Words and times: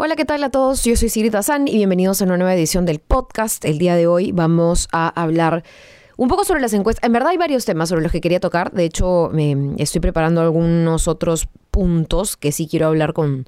Hola, 0.00 0.14
¿qué 0.14 0.24
tal 0.24 0.44
a 0.44 0.50
todos? 0.50 0.84
Yo 0.84 0.94
soy 0.94 1.08
Siri 1.08 1.28
Tazán 1.28 1.66
y 1.66 1.74
bienvenidos 1.74 2.22
a 2.22 2.24
una 2.24 2.36
nueva 2.36 2.54
edición 2.54 2.86
del 2.86 3.00
podcast. 3.00 3.64
El 3.64 3.78
día 3.78 3.96
de 3.96 4.06
hoy 4.06 4.30
vamos 4.30 4.86
a 4.92 5.08
hablar 5.08 5.64
un 6.16 6.28
poco 6.28 6.44
sobre 6.44 6.60
las 6.60 6.72
encuestas. 6.72 7.04
En 7.04 7.12
verdad 7.12 7.30
hay 7.30 7.36
varios 7.36 7.64
temas 7.64 7.88
sobre 7.88 8.02
los 8.02 8.12
que 8.12 8.20
quería 8.20 8.38
tocar. 8.38 8.70
De 8.70 8.84
hecho, 8.84 9.28
me 9.32 9.74
estoy 9.76 10.00
preparando 10.00 10.40
algunos 10.40 11.08
otros 11.08 11.48
puntos 11.72 12.36
que 12.36 12.52
sí 12.52 12.68
quiero 12.70 12.86
hablar 12.86 13.12
con, 13.12 13.46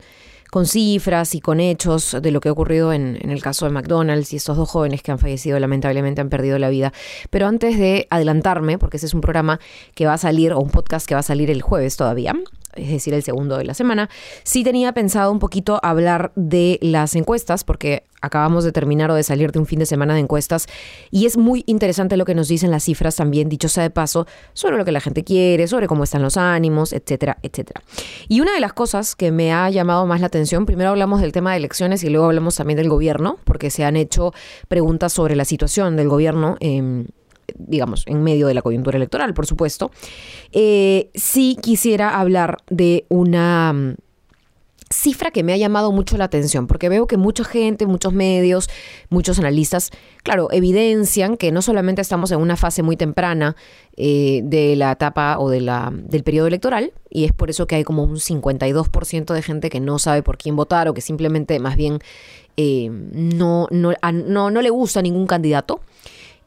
con 0.50 0.66
cifras 0.66 1.36
y 1.36 1.40
con 1.40 1.60
hechos 1.60 2.16
de 2.20 2.32
lo 2.32 2.40
que 2.40 2.48
ha 2.48 2.52
ocurrido 2.52 2.92
en, 2.92 3.16
en, 3.20 3.30
el 3.30 3.40
caso 3.42 3.66
de 3.66 3.70
McDonald's 3.70 4.32
y 4.32 4.36
estos 4.36 4.56
dos 4.56 4.68
jóvenes 4.68 5.04
que 5.04 5.12
han 5.12 5.20
fallecido 5.20 5.56
lamentablemente 5.60 6.20
han 6.20 6.30
perdido 6.30 6.58
la 6.58 6.68
vida. 6.68 6.92
Pero 7.30 7.46
antes 7.46 7.78
de 7.78 8.08
adelantarme, 8.10 8.76
porque 8.76 8.96
ese 8.96 9.06
es 9.06 9.14
un 9.14 9.20
programa 9.20 9.60
que 9.94 10.04
va 10.04 10.14
a 10.14 10.18
salir, 10.18 10.52
o 10.52 10.58
un 10.58 10.70
podcast 10.70 11.06
que 11.06 11.14
va 11.14 11.20
a 11.20 11.22
salir 11.22 11.48
el 11.48 11.62
jueves 11.62 11.96
todavía, 11.96 12.34
es 12.74 12.90
decir, 12.90 13.14
el 13.14 13.22
segundo 13.22 13.56
de 13.56 13.64
la 13.64 13.74
semana, 13.74 14.08
sí 14.44 14.64
tenía 14.64 14.92
pensado 14.92 15.32
un 15.32 15.38
poquito 15.38 15.80
hablar 15.82 16.32
de 16.36 16.78
las 16.82 17.14
encuestas, 17.14 17.64
porque 17.64 18.04
acabamos 18.20 18.64
de 18.64 18.72
terminar 18.72 19.10
o 19.10 19.14
de 19.14 19.22
salir 19.22 19.52
de 19.52 19.58
un 19.58 19.66
fin 19.66 19.78
de 19.78 19.86
semana 19.86 20.14
de 20.14 20.20
encuestas 20.20 20.66
y 21.10 21.26
es 21.26 21.36
muy 21.36 21.64
interesante 21.66 22.16
lo 22.16 22.24
que 22.24 22.34
nos 22.34 22.48
dicen 22.48 22.70
las 22.70 22.84
cifras 22.84 23.16
también, 23.16 23.48
dicho 23.48 23.68
sea 23.68 23.82
de 23.82 23.90
paso, 23.90 24.26
sobre 24.52 24.76
lo 24.76 24.84
que 24.84 24.92
la 24.92 25.00
gente 25.00 25.24
quiere, 25.24 25.66
sobre 25.66 25.86
cómo 25.86 26.04
están 26.04 26.22
los 26.22 26.36
ánimos, 26.36 26.92
etcétera, 26.92 27.38
etcétera. 27.42 27.82
Y 28.28 28.40
una 28.40 28.52
de 28.52 28.60
las 28.60 28.72
cosas 28.72 29.16
que 29.16 29.32
me 29.32 29.52
ha 29.52 29.70
llamado 29.70 30.06
más 30.06 30.20
la 30.20 30.26
atención, 30.26 30.66
primero 30.66 30.90
hablamos 30.90 31.20
del 31.20 31.32
tema 31.32 31.52
de 31.52 31.58
elecciones 31.58 32.04
y 32.04 32.10
luego 32.10 32.26
hablamos 32.26 32.56
también 32.56 32.76
del 32.76 32.88
gobierno, 32.88 33.38
porque 33.44 33.70
se 33.70 33.84
han 33.84 33.96
hecho 33.96 34.32
preguntas 34.68 35.12
sobre 35.12 35.34
la 35.36 35.44
situación 35.44 35.96
del 35.96 36.08
gobierno. 36.08 36.56
Eh, 36.60 37.06
digamos, 37.58 38.04
en 38.06 38.22
medio 38.22 38.46
de 38.46 38.54
la 38.54 38.62
coyuntura 38.62 38.96
electoral, 38.96 39.34
por 39.34 39.46
supuesto, 39.46 39.90
eh, 40.52 41.10
sí 41.14 41.56
quisiera 41.60 42.18
hablar 42.18 42.58
de 42.68 43.04
una 43.08 43.72
mm, 43.72 43.94
cifra 44.92 45.30
que 45.30 45.44
me 45.44 45.52
ha 45.52 45.56
llamado 45.56 45.92
mucho 45.92 46.16
la 46.16 46.24
atención, 46.24 46.66
porque 46.66 46.88
veo 46.88 47.06
que 47.06 47.16
mucha 47.16 47.44
gente, 47.44 47.86
muchos 47.86 48.12
medios, 48.12 48.68
muchos 49.08 49.38
analistas, 49.38 49.90
claro, 50.24 50.48
evidencian 50.50 51.36
que 51.36 51.52
no 51.52 51.62
solamente 51.62 52.02
estamos 52.02 52.32
en 52.32 52.40
una 52.40 52.56
fase 52.56 52.82
muy 52.82 52.96
temprana 52.96 53.54
eh, 53.96 54.40
de 54.42 54.74
la 54.74 54.92
etapa 54.92 55.38
o 55.38 55.48
de 55.48 55.60
la, 55.60 55.92
del 55.92 56.24
periodo 56.24 56.48
electoral, 56.48 56.92
y 57.08 57.24
es 57.24 57.32
por 57.32 57.50
eso 57.50 57.68
que 57.68 57.76
hay 57.76 57.84
como 57.84 58.02
un 58.02 58.16
52% 58.16 59.32
de 59.32 59.42
gente 59.42 59.70
que 59.70 59.78
no 59.78 60.00
sabe 60.00 60.24
por 60.24 60.38
quién 60.38 60.56
votar 60.56 60.88
o 60.88 60.94
que 60.94 61.00
simplemente 61.00 61.60
más 61.60 61.76
bien 61.76 62.00
eh, 62.56 62.90
no, 62.90 63.68
no, 63.70 63.92
no, 64.12 64.50
no 64.50 64.62
le 64.62 64.70
gusta 64.70 65.02
ningún 65.02 65.26
candidato. 65.26 65.80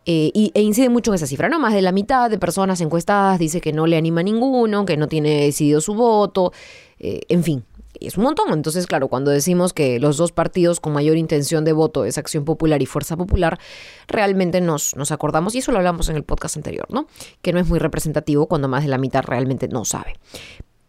Eh, 0.06 0.32
y, 0.34 0.52
e 0.54 0.62
incide 0.62 0.90
mucho 0.90 1.12
en 1.12 1.16
esa 1.16 1.28
cifra, 1.28 1.48
¿no? 1.50 1.60
Más 1.60 1.74
de 1.74 1.82
la 1.82 1.92
mitad 1.92 2.30
de 2.30 2.38
personas 2.38 2.82
encuestadas 2.82 3.40
dice 3.40 3.62
que 3.62 3.72
no 3.72 3.88
le 3.88 3.98
anima 3.98 4.22
a 4.22 4.24
ninguno, 4.24 4.86
que 4.86 4.98
no 4.98 5.08
tiene 5.08 5.46
decidido 5.46 5.80
su 5.80 5.94
voto, 5.94 6.52
eh, 7.00 7.22
en 7.30 7.44
fin. 7.44 7.64
Es 8.00 8.18
un 8.18 8.24
montón. 8.24 8.52
Entonces, 8.52 8.86
claro, 8.86 9.08
cuando 9.08 9.32
decimos 9.32 9.72
que 9.72 10.00
los 10.00 10.18
dos 10.18 10.32
partidos 10.32 10.80
con 10.80 10.94
mayor 10.94 11.16
intención 11.16 11.64
de 11.64 11.72
voto 11.72 12.06
es 12.06 12.18
Acción 12.18 12.44
Popular 12.44 12.82
y 12.82 12.86
Fuerza 12.86 13.16
Popular, 13.16 13.60
realmente 14.08 14.60
nos, 14.60 14.96
nos 14.96 15.12
acordamos, 15.12 15.56
y 15.56 15.60
eso 15.60 15.72
lo 15.72 15.78
hablamos 15.78 16.10
en 16.10 16.18
el 16.18 16.24
podcast 16.24 16.58
anterior, 16.58 16.88
¿no? 16.90 17.08
Que 17.42 17.54
no 17.54 17.60
es 17.60 17.68
muy 17.68 17.80
representativo 17.80 18.48
cuando 18.48 18.68
más 18.68 18.84
de 18.84 18.90
la 18.90 18.98
mitad 18.98 19.24
realmente 19.24 19.68
no 19.70 19.86
sabe. 19.86 20.16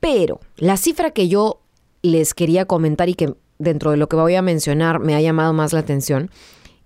Pero 0.01 0.41
la 0.57 0.77
cifra 0.77 1.11
que 1.11 1.29
yo 1.29 1.61
les 2.03 2.35
quería 2.35 2.65
comentar 2.65 3.09
y 3.09 3.15
que 3.15 3.35
dentro 3.59 3.92
de 3.92 3.97
lo 3.97 4.09
que 4.09 4.17
voy 4.17 4.35
a 4.35 4.42
mencionar 4.42 4.98
me 4.98 5.15
ha 5.15 5.20
llamado 5.20 5.53
más 5.53 5.73
la 5.73 5.81
atención, 5.81 6.31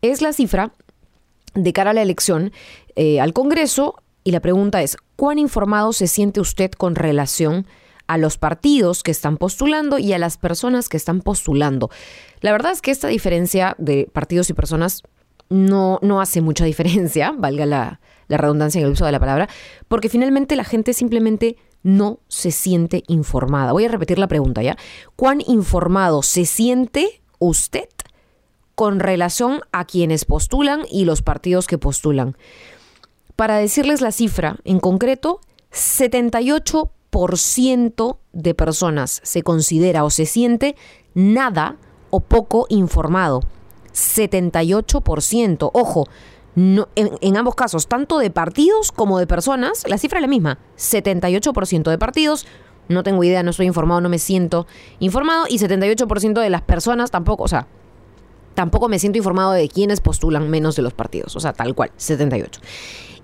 es 0.03 0.21
la 0.21 0.33
cifra 0.33 0.73
de 1.55 1.73
cara 1.73 1.91
a 1.91 1.95
la 1.95 2.03
elección 2.03 2.53
eh, 2.97 3.21
al 3.21 3.33
Congreso 3.33 3.97
y 4.25 4.31
la 4.31 4.41
pregunta 4.41 4.83
es, 4.83 4.97
¿cuán 5.17 5.39
informado 5.39 5.93
se 5.93 6.07
siente 6.07 6.41
usted 6.41 6.71
con 6.73 6.95
relación 6.95 7.67
a 8.07 8.19
los 8.19 8.39
partidos 8.39 9.03
que 9.03 9.11
están 9.11 9.37
postulando 9.37 9.99
y 9.99 10.13
a 10.13 10.19
las 10.19 10.37
personas 10.37 10.89
que 10.89 10.97
están 10.97 11.21
postulando? 11.21 11.91
La 12.41 12.53
verdad 12.53 12.73
es 12.73 12.83
que 12.83 12.91
esta 12.91 13.09
diferencia 13.09 13.75
de 13.79 14.09
partidos 14.13 14.51
y 14.51 14.55
personas 14.55 15.03
no, 15.49 15.99
no 16.03 16.21
hace 16.21 16.41
mucha 16.41 16.65
diferencia, 16.65 17.33
valga 17.39 17.67
la, 17.67 18.01
la 18.29 18.37
redundancia 18.37 18.81
en 18.81 18.87
el 18.87 18.93
uso 18.93 19.07
de 19.07 19.13
la 19.13 19.21
palabra, 19.21 19.49
porque 19.89 20.09
finalmente 20.09 20.57
la 20.57 20.65
gente 20.65 20.93
simplemente 20.93 21.57
no 21.83 22.21
se 22.29 22.51
siente 22.51 23.05
informada. 23.07 23.73
Voy 23.73 23.85
a 23.85 23.89
repetir 23.89 24.19
la 24.19 24.29
pregunta 24.29 24.63
ya. 24.63 24.77
¿Cuán 25.17 25.41
informado 25.47 26.23
se 26.23 26.45
siente 26.45 27.23
usted 27.39 27.89
con 28.79 29.01
relación 29.01 29.61
a 29.73 29.85
quienes 29.87 30.25
postulan 30.25 30.83
y 30.89 31.05
los 31.05 31.21
partidos 31.21 31.67
que 31.67 31.79
postulan. 31.79 32.37
Para 33.35 33.57
decirles 33.57 34.01
la 34.01 34.13
cifra, 34.13 34.59
en 34.63 34.79
concreto, 34.79 35.41
78% 35.73 38.19
de 38.33 38.55
personas 38.55 39.21
se 39.25 39.43
considera 39.43 40.05
o 40.05 40.11
se 40.11 40.27
siente 40.27 40.77
nada 41.13 41.75
o 42.11 42.21
poco 42.21 42.67
informado. 42.69 43.41
78%. 43.95 45.71
Ojo, 45.75 46.07
no, 46.55 46.87
en, 46.95 47.11
en, 47.21 47.37
ambos 47.37 47.57
casos, 47.57 47.89
tanto 47.89 48.21
de 48.21 48.31
partidos 48.31 48.93
como 48.93 49.19
de 49.19 49.27
personas, 49.27 49.83
la 49.89 49.99
cifra 49.99 50.21
es 50.21 50.23
la 50.23 50.29
misma. 50.29 50.61
78% 50.77 51.91
de 51.91 51.99
partidos, 51.99 52.47
no 52.87 53.03
tengo 53.03 53.25
idea, 53.25 53.43
no 53.43 53.51
estoy 53.51 53.67
informado, 53.67 54.01
no 54.01 54.09
me 54.09 54.21
siento 54.21 54.69
informado. 55.01 55.47
Y 55.49 55.59
78% 55.59 56.41
de 56.41 56.51
las 56.51 56.63
personas 56.63 57.11
tampoco, 57.11 57.43
o 57.43 57.49
sea, 57.49 57.67
tampoco 58.59 58.89
me 58.89 58.99
siento 58.99 59.19
informado 59.19 59.53
de 59.53 59.69
quiénes 59.69 60.01
postulan 60.01 60.51
menos 60.51 60.75
de 60.75 60.83
los 60.83 60.93
partidos, 60.93 61.37
o 61.37 61.39
sea, 61.39 61.53
tal 61.53 61.77
cual, 61.77 61.93
78. 61.97 62.61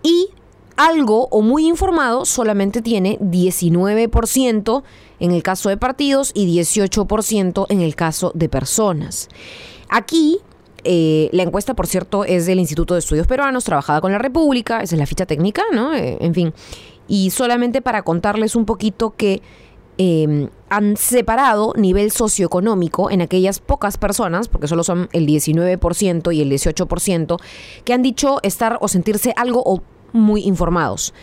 Y 0.05 0.29
algo 0.77 1.27
o 1.33 1.43
muy 1.43 1.67
informado 1.67 2.25
solamente 2.25 2.83
tiene 2.83 3.19
19% 3.19 4.83
en 5.19 5.33
el 5.33 5.43
caso 5.43 5.71
de 5.71 5.77
partidos 5.77 6.31
y 6.35 6.57
18% 6.57 7.67
en 7.69 7.81
el 7.81 7.97
caso 7.97 8.31
de 8.37 8.49
personas. 8.49 9.29
Aquí 9.89 10.39
eh, 10.85 11.31
la 11.33 11.43
encuesta, 11.43 11.75
por 11.75 11.89
cierto, 11.89 12.25
es 12.25 12.47
del 12.47 12.61
Instituto 12.61 12.95
de 12.95 13.01
Estudios 13.01 13.27
Peruanos, 13.27 13.65
trabajada 13.65 14.01
con 14.01 14.13
la 14.13 14.19
República, 14.19 14.83
esa 14.83 14.95
es 14.95 15.01
la 15.01 15.07
ficha 15.07 15.27
técnica, 15.27 15.65
¿no? 15.73 15.97
Eh, 15.97 16.17
en 16.21 16.33
fin. 16.33 16.55
Y 17.09 17.31
solamente 17.31 17.83
para 17.83 18.03
contarles 18.03 18.55
un 18.55 18.67
poquito 18.67 19.17
que 19.17 19.43
eh, 19.99 20.49
han 20.69 20.97
separado 20.97 21.73
nivel 21.77 22.11
socioeconómico 22.11 23.11
en 23.11 23.23
aquellas 23.23 23.61
pocas 23.61 23.97
personas, 23.97 24.49
porque 24.49 24.67
solo 24.67 24.83
son 24.83 25.09
el 25.13 25.27
19% 25.27 26.35
y 26.35 26.41
el 26.41 26.51
18%, 26.51 27.41
que 27.85 27.93
han 27.93 28.03
dicho 28.03 28.39
estar 28.43 28.79
o 28.81 28.89
sentirse 28.89 29.33
algo 29.37 29.63
o 29.65 29.83
muy 30.13 30.43
informados. 30.43 31.15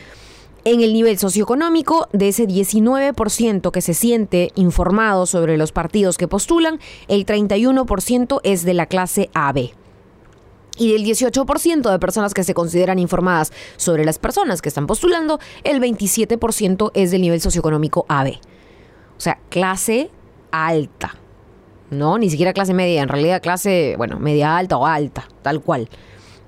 En 0.64 0.82
el 0.82 0.94
nivel 0.94 1.18
socioeconómico, 1.18 2.08
de 2.14 2.30
ese 2.30 2.48
19% 2.48 3.72
que 3.72 3.82
se 3.82 3.96
siente 3.96 4.52
informado 4.54 5.26
sobre 5.26 5.58
los 5.58 5.72
partidos 5.72 6.18
que 6.18 6.28
postulan, 6.28 6.80
el 7.08 7.26
31% 7.26 8.42
es 8.44 8.64
de 8.64 8.76
la 8.76 8.86
clase 8.86 9.32
AB. 9.34 9.72
Y 10.78 10.94
del 10.94 11.04
18% 11.04 11.92
de 11.92 12.00
personas 12.00 12.34
que 12.34 12.44
se 12.44 12.54
consideran 12.54 13.00
informadas 13.00 13.52
sobre 13.76 14.06
las 14.06 14.20
personas 14.20 14.62
que 14.62 14.70
están 14.70 14.88
postulando, 14.88 15.40
el 15.64 15.82
27% 15.82 16.92
es 16.94 17.12
del 17.12 17.22
nivel 17.22 17.42
socioeconómico 17.42 18.06
AB. 18.08 18.40
O 19.22 19.24
sea, 19.24 19.38
clase 19.50 20.10
alta. 20.50 21.16
¿No? 21.92 22.18
Ni 22.18 22.32
siquiera 22.32 22.54
clase 22.54 22.74
media, 22.74 23.04
en 23.04 23.08
realidad 23.08 23.40
clase, 23.40 23.94
bueno, 23.96 24.18
media 24.18 24.58
alta 24.58 24.78
o 24.78 24.88
alta, 24.88 25.28
tal 25.44 25.62
cual. 25.62 25.90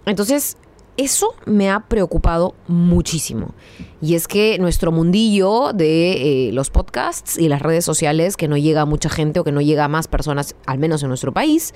Entonces, 0.07 0.57
eso 0.97 1.35
me 1.45 1.69
ha 1.69 1.81
preocupado 1.81 2.55
muchísimo. 2.67 3.53
Y 4.01 4.15
es 4.15 4.27
que 4.27 4.57
nuestro 4.57 4.91
mundillo 4.91 5.71
de 5.71 6.47
eh, 6.47 6.51
los 6.51 6.71
podcasts 6.71 7.37
y 7.37 7.47
las 7.47 7.61
redes 7.61 7.85
sociales, 7.85 8.37
que 8.37 8.47
no 8.47 8.57
llega 8.57 8.81
a 8.81 8.85
mucha 8.85 9.09
gente 9.09 9.39
o 9.39 9.43
que 9.43 9.51
no 9.51 9.61
llega 9.61 9.85
a 9.85 9.87
más 9.87 10.07
personas, 10.07 10.55
al 10.65 10.79
menos 10.79 11.03
en 11.03 11.09
nuestro 11.09 11.31
país, 11.31 11.75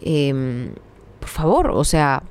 eh, 0.00 0.68
por 1.20 1.28
favor, 1.28 1.70
o 1.70 1.84
sea, 1.84 2.24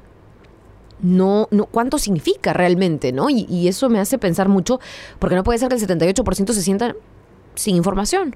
no, 1.02 1.48
no, 1.52 1.68
cuánto 1.68 1.98
significa 1.98 2.52
realmente, 2.52 3.14
¿no? 3.14 3.30
Y, 3.30 3.46
y, 3.50 3.70
eso 3.70 3.88
me 3.90 4.02
hace 4.02 4.18
pensar 4.18 4.50
mucho, 4.50 4.82
porque 5.20 5.38
no 5.38 5.44
puede 5.44 5.60
ser 5.60 5.70
que 5.70 5.76
el 5.76 5.82
78% 5.82 6.52
se 6.52 6.62
sienta 6.62 6.96
sin 7.56 7.76
información. 7.76 8.36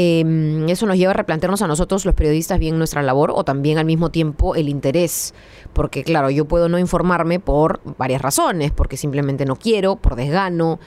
Eh, 0.00 0.66
eso 0.68 0.86
nos 0.86 0.96
lleva 0.96 1.10
a 1.10 1.14
replantearnos 1.14 1.60
a 1.62 1.66
nosotros, 1.66 2.04
los 2.04 2.14
periodistas, 2.14 2.60
bien 2.60 2.78
nuestra 2.78 3.02
labor 3.02 3.32
o 3.34 3.42
también 3.42 3.78
al 3.78 3.84
mismo 3.84 4.10
tiempo 4.10 4.54
el 4.54 4.68
interés. 4.68 5.34
Porque 5.72 6.04
claro, 6.04 6.30
yo 6.30 6.44
puedo 6.44 6.68
no 6.68 6.78
informarme 6.78 7.40
por 7.40 7.80
varias 7.98 8.22
razones, 8.22 8.70
porque 8.70 8.96
simplemente 8.96 9.44
no 9.44 9.56
quiero, 9.56 9.96
por 9.96 10.14
desgano, 10.14 10.78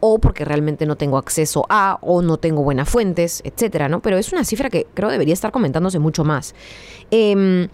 o 0.00 0.18
porque 0.18 0.44
realmente 0.44 0.86
no 0.86 0.96
tengo 0.96 1.18
acceso 1.18 1.66
a, 1.68 1.98
o 2.00 2.22
no 2.22 2.38
tengo 2.38 2.62
buenas 2.62 2.88
fuentes, 2.88 3.42
etcétera, 3.44 3.88
¿no? 3.88 4.00
Pero 4.00 4.16
es 4.16 4.32
una 4.32 4.44
cifra 4.44 4.70
que 4.70 4.86
creo 4.94 5.10
debería 5.10 5.34
estar 5.34 5.52
comentándose 5.52 5.98
mucho 5.98 6.24
más. 6.24 6.54
Eh, 7.10 7.68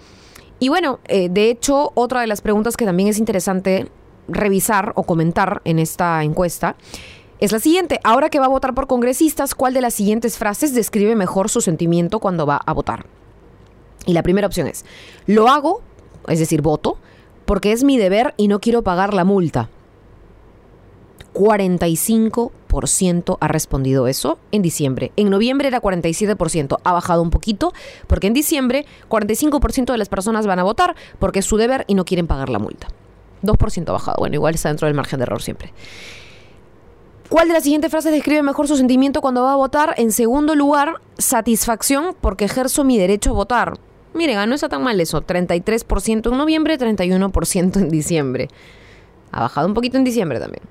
y 0.59 0.69
bueno, 0.69 1.01
eh, 1.09 1.29
de 1.31 1.51
hecho, 1.51 1.91
otra 1.95 2.21
de 2.21 2.27
las 2.27 2.43
preguntas 2.43 2.77
que 2.77 2.85
también 2.85 3.09
es 3.09 3.19
interesante 3.19 3.91
revisar 4.29 4.93
o 4.95 5.05
comentar 5.05 5.63
en 5.65 5.79
esta 5.79 6.23
encuesta 6.23 6.77
es 7.41 7.53
la 7.53 7.59
siguiente. 7.59 8.01
Ahora 8.05 8.29
que 8.29 8.39
va 8.39 8.47
a 8.47 8.51
votar 8.51 8.75
por 8.75 8.87
congresistas, 8.87 9.55
¿cuál 9.55 9.75
de 9.75 9.81
las 9.81 9.95
siguientes 9.95 10.39
frases 10.39 10.75
describe 10.75 11.17
mejor 11.17 11.49
su 11.49 11.61
sentimiento 11.61 12.21
cuando 12.21 12.47
va 12.47 12.61
a 12.65 12.73
votar? 12.73 13.07
Y 14.07 14.13
la 14.13 14.23
primera 14.23 14.47
opción 14.47 14.67
es, 14.67 14.85
lo 15.27 15.49
hago, 15.49 15.83
es 16.29 16.39
decir, 16.39 16.63
voto, 16.63 16.99
porque 17.47 17.73
es 17.73 17.83
mi 17.83 17.99
deber 17.99 18.35
y 18.37 18.49
no 18.49 18.61
quiero 18.61 18.83
pagar 18.83 19.15
la 19.15 19.25
multa. 19.25 19.71
45% 21.35 23.39
ha 23.41 23.49
respondido 23.49 24.07
eso 24.07 24.39
en 24.53 24.63
diciembre. 24.63 25.13
En 25.17 25.31
noviembre 25.31 25.69
era 25.69 25.81
47%, 25.81 26.79
ha 26.83 26.93
bajado 26.93 27.23
un 27.23 27.31
poquito 27.31 27.73
porque 28.07 28.27
en 28.27 28.35
diciembre 28.35 28.85
45% 29.09 29.93
de 29.93 29.99
las 29.99 30.09
personas 30.09 30.47
van 30.47 30.59
a 30.59 30.65
votar 30.65 30.97
porque 31.19 31.39
es 31.39 31.47
su 31.47 31.57
deber 31.57 31.85
y 31.87 31.95
no 31.95 32.05
quieren 32.05 32.27
pagar 32.27 32.51
la 32.51 32.59
multa. 32.59 32.89
2% 33.43 33.89
ha 33.89 33.93
bajado, 33.93 34.17
bueno, 34.19 34.35
igual 34.35 34.55
está 34.55 34.69
dentro 34.69 34.87
del 34.87 34.95
margen 34.95 35.19
de 35.19 35.23
error 35.23 35.41
siempre. 35.41 35.73
¿Cuál 37.31 37.47
de 37.47 37.55
las 37.55 37.63
siguientes 37.63 37.93
frases 37.93 38.11
describe 38.11 38.43
mejor 38.43 38.67
su 38.67 38.77
sentimiento 38.77 39.21
cuando 39.21 39.45
va 39.45 39.53
a 39.53 39.57
votar? 39.57 39.95
En 39.99 40.11
segundo 40.11 40.57
lugar, 40.57 40.95
satisfacción 41.17 42.17
porque 42.21 42.47
ejerzo 42.47 42.83
mi 42.83 42.99
derecho 42.99 43.31
a 43.31 43.35
votar. 43.35 43.75
Miren, 44.15 44.49
no 44.49 44.57
está 44.57 44.69
tan 44.69 44.83
mal 44.83 45.01
eso. 45.01 45.23
33% 45.23 46.33
en 46.33 46.37
noviembre, 46.37 46.77
31% 46.77 47.77
en 47.77 47.89
diciembre. 47.89 48.49
Ha 49.31 49.43
bajado 49.43 49.69
un 49.69 49.75
poquito 49.75 49.97
en 49.97 50.03
diciembre 50.03 50.41
también. 50.41 50.65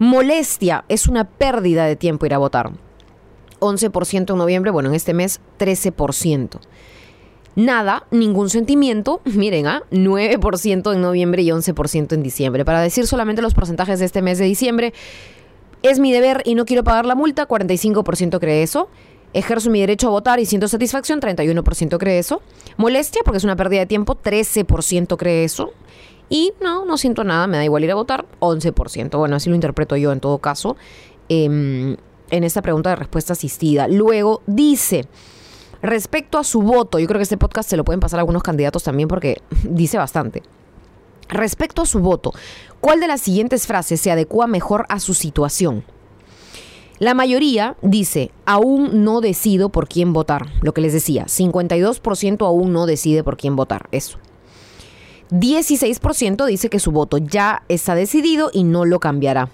Molestia 0.00 0.84
es 0.88 1.06
una 1.06 1.22
pérdida 1.22 1.84
de 1.84 1.94
tiempo 1.94 2.26
ir 2.26 2.34
a 2.34 2.38
votar. 2.38 2.72
11% 3.60 4.32
en 4.32 4.38
noviembre, 4.38 4.72
bueno, 4.72 4.88
en 4.88 4.96
este 4.96 5.14
mes 5.14 5.40
13%. 5.60 6.58
Nada, 7.54 8.06
ningún 8.10 8.50
sentimiento, 8.50 9.20
miren, 9.24 9.68
¿ah? 9.68 9.84
9% 9.92 10.92
en 10.92 11.00
noviembre 11.00 11.42
y 11.42 11.50
11% 11.50 12.12
en 12.12 12.24
diciembre. 12.24 12.64
Para 12.64 12.80
decir 12.80 13.06
solamente 13.06 13.40
los 13.40 13.54
porcentajes 13.54 14.00
de 14.00 14.06
este 14.06 14.20
mes 14.20 14.38
de 14.38 14.46
diciembre, 14.46 14.92
es 15.82 15.98
mi 15.98 16.12
deber 16.12 16.42
y 16.44 16.54
no 16.54 16.64
quiero 16.64 16.84
pagar 16.84 17.06
la 17.06 17.14
multa, 17.14 17.48
45% 17.48 18.38
cree 18.38 18.62
eso. 18.62 18.88
Ejerzo 19.32 19.70
mi 19.70 19.80
derecho 19.80 20.08
a 20.08 20.10
votar 20.10 20.40
y 20.40 20.46
siento 20.46 20.66
satisfacción, 20.66 21.20
31% 21.20 21.98
cree 21.98 22.18
eso. 22.18 22.42
Molestia, 22.76 23.22
porque 23.24 23.38
es 23.38 23.44
una 23.44 23.56
pérdida 23.56 23.80
de 23.80 23.86
tiempo, 23.86 24.16
13% 24.16 25.16
cree 25.16 25.44
eso. 25.44 25.72
Y 26.28 26.52
no, 26.60 26.84
no 26.84 26.96
siento 26.96 27.24
nada, 27.24 27.46
me 27.46 27.56
da 27.56 27.64
igual 27.64 27.84
ir 27.84 27.90
a 27.90 27.94
votar, 27.94 28.26
11%. 28.40 29.18
Bueno, 29.18 29.36
así 29.36 29.48
lo 29.48 29.54
interpreto 29.54 29.96
yo 29.96 30.12
en 30.12 30.20
todo 30.20 30.38
caso, 30.38 30.76
em, 31.28 31.96
en 32.30 32.44
esta 32.44 32.62
pregunta 32.62 32.90
de 32.90 32.96
respuesta 32.96 33.32
asistida. 33.32 33.88
Luego 33.88 34.42
dice, 34.46 35.06
respecto 35.82 36.38
a 36.38 36.44
su 36.44 36.62
voto, 36.62 36.98
yo 36.98 37.06
creo 37.06 37.18
que 37.18 37.24
este 37.24 37.36
podcast 37.36 37.68
se 37.68 37.76
lo 37.76 37.84
pueden 37.84 38.00
pasar 38.00 38.18
a 38.18 38.22
algunos 38.22 38.42
candidatos 38.42 38.84
también 38.84 39.08
porque 39.08 39.42
dice 39.64 39.98
bastante. 39.98 40.42
Respecto 41.28 41.82
a 41.82 41.86
su 41.86 42.00
voto, 42.00 42.32
¿cuál 42.80 43.00
de 43.00 43.06
las 43.06 43.20
siguientes 43.20 43.66
frases 43.66 44.00
se 44.00 44.10
adecua 44.10 44.46
mejor 44.46 44.86
a 44.88 45.00
su 45.00 45.14
situación? 45.14 45.84
La 46.98 47.14
mayoría 47.14 47.76
dice, 47.80 48.30
aún 48.44 49.04
no 49.04 49.22
decido 49.22 49.70
por 49.70 49.88
quién 49.88 50.12
votar. 50.12 50.48
Lo 50.60 50.74
que 50.74 50.82
les 50.82 50.92
decía, 50.92 51.24
52% 51.24 52.46
aún 52.46 52.72
no 52.74 52.84
decide 52.84 53.24
por 53.24 53.38
quién 53.38 53.56
votar. 53.56 53.88
Eso. 53.90 54.18
16% 55.30 56.44
dice 56.44 56.68
que 56.68 56.78
su 56.78 56.90
voto 56.90 57.16
ya 57.16 57.62
está 57.68 57.94
decidido 57.94 58.50
y 58.52 58.64
no 58.64 58.84
lo 58.84 59.00
cambiará. 59.00 59.48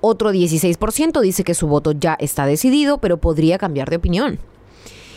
Otro 0.00 0.32
16% 0.32 1.20
dice 1.20 1.42
que 1.42 1.54
su 1.54 1.68
voto 1.68 1.92
ya 1.92 2.16
está 2.20 2.44
decidido, 2.44 2.98
pero 2.98 3.16
podría 3.16 3.56
cambiar 3.58 3.88
de 3.88 3.96
opinión. 3.96 4.38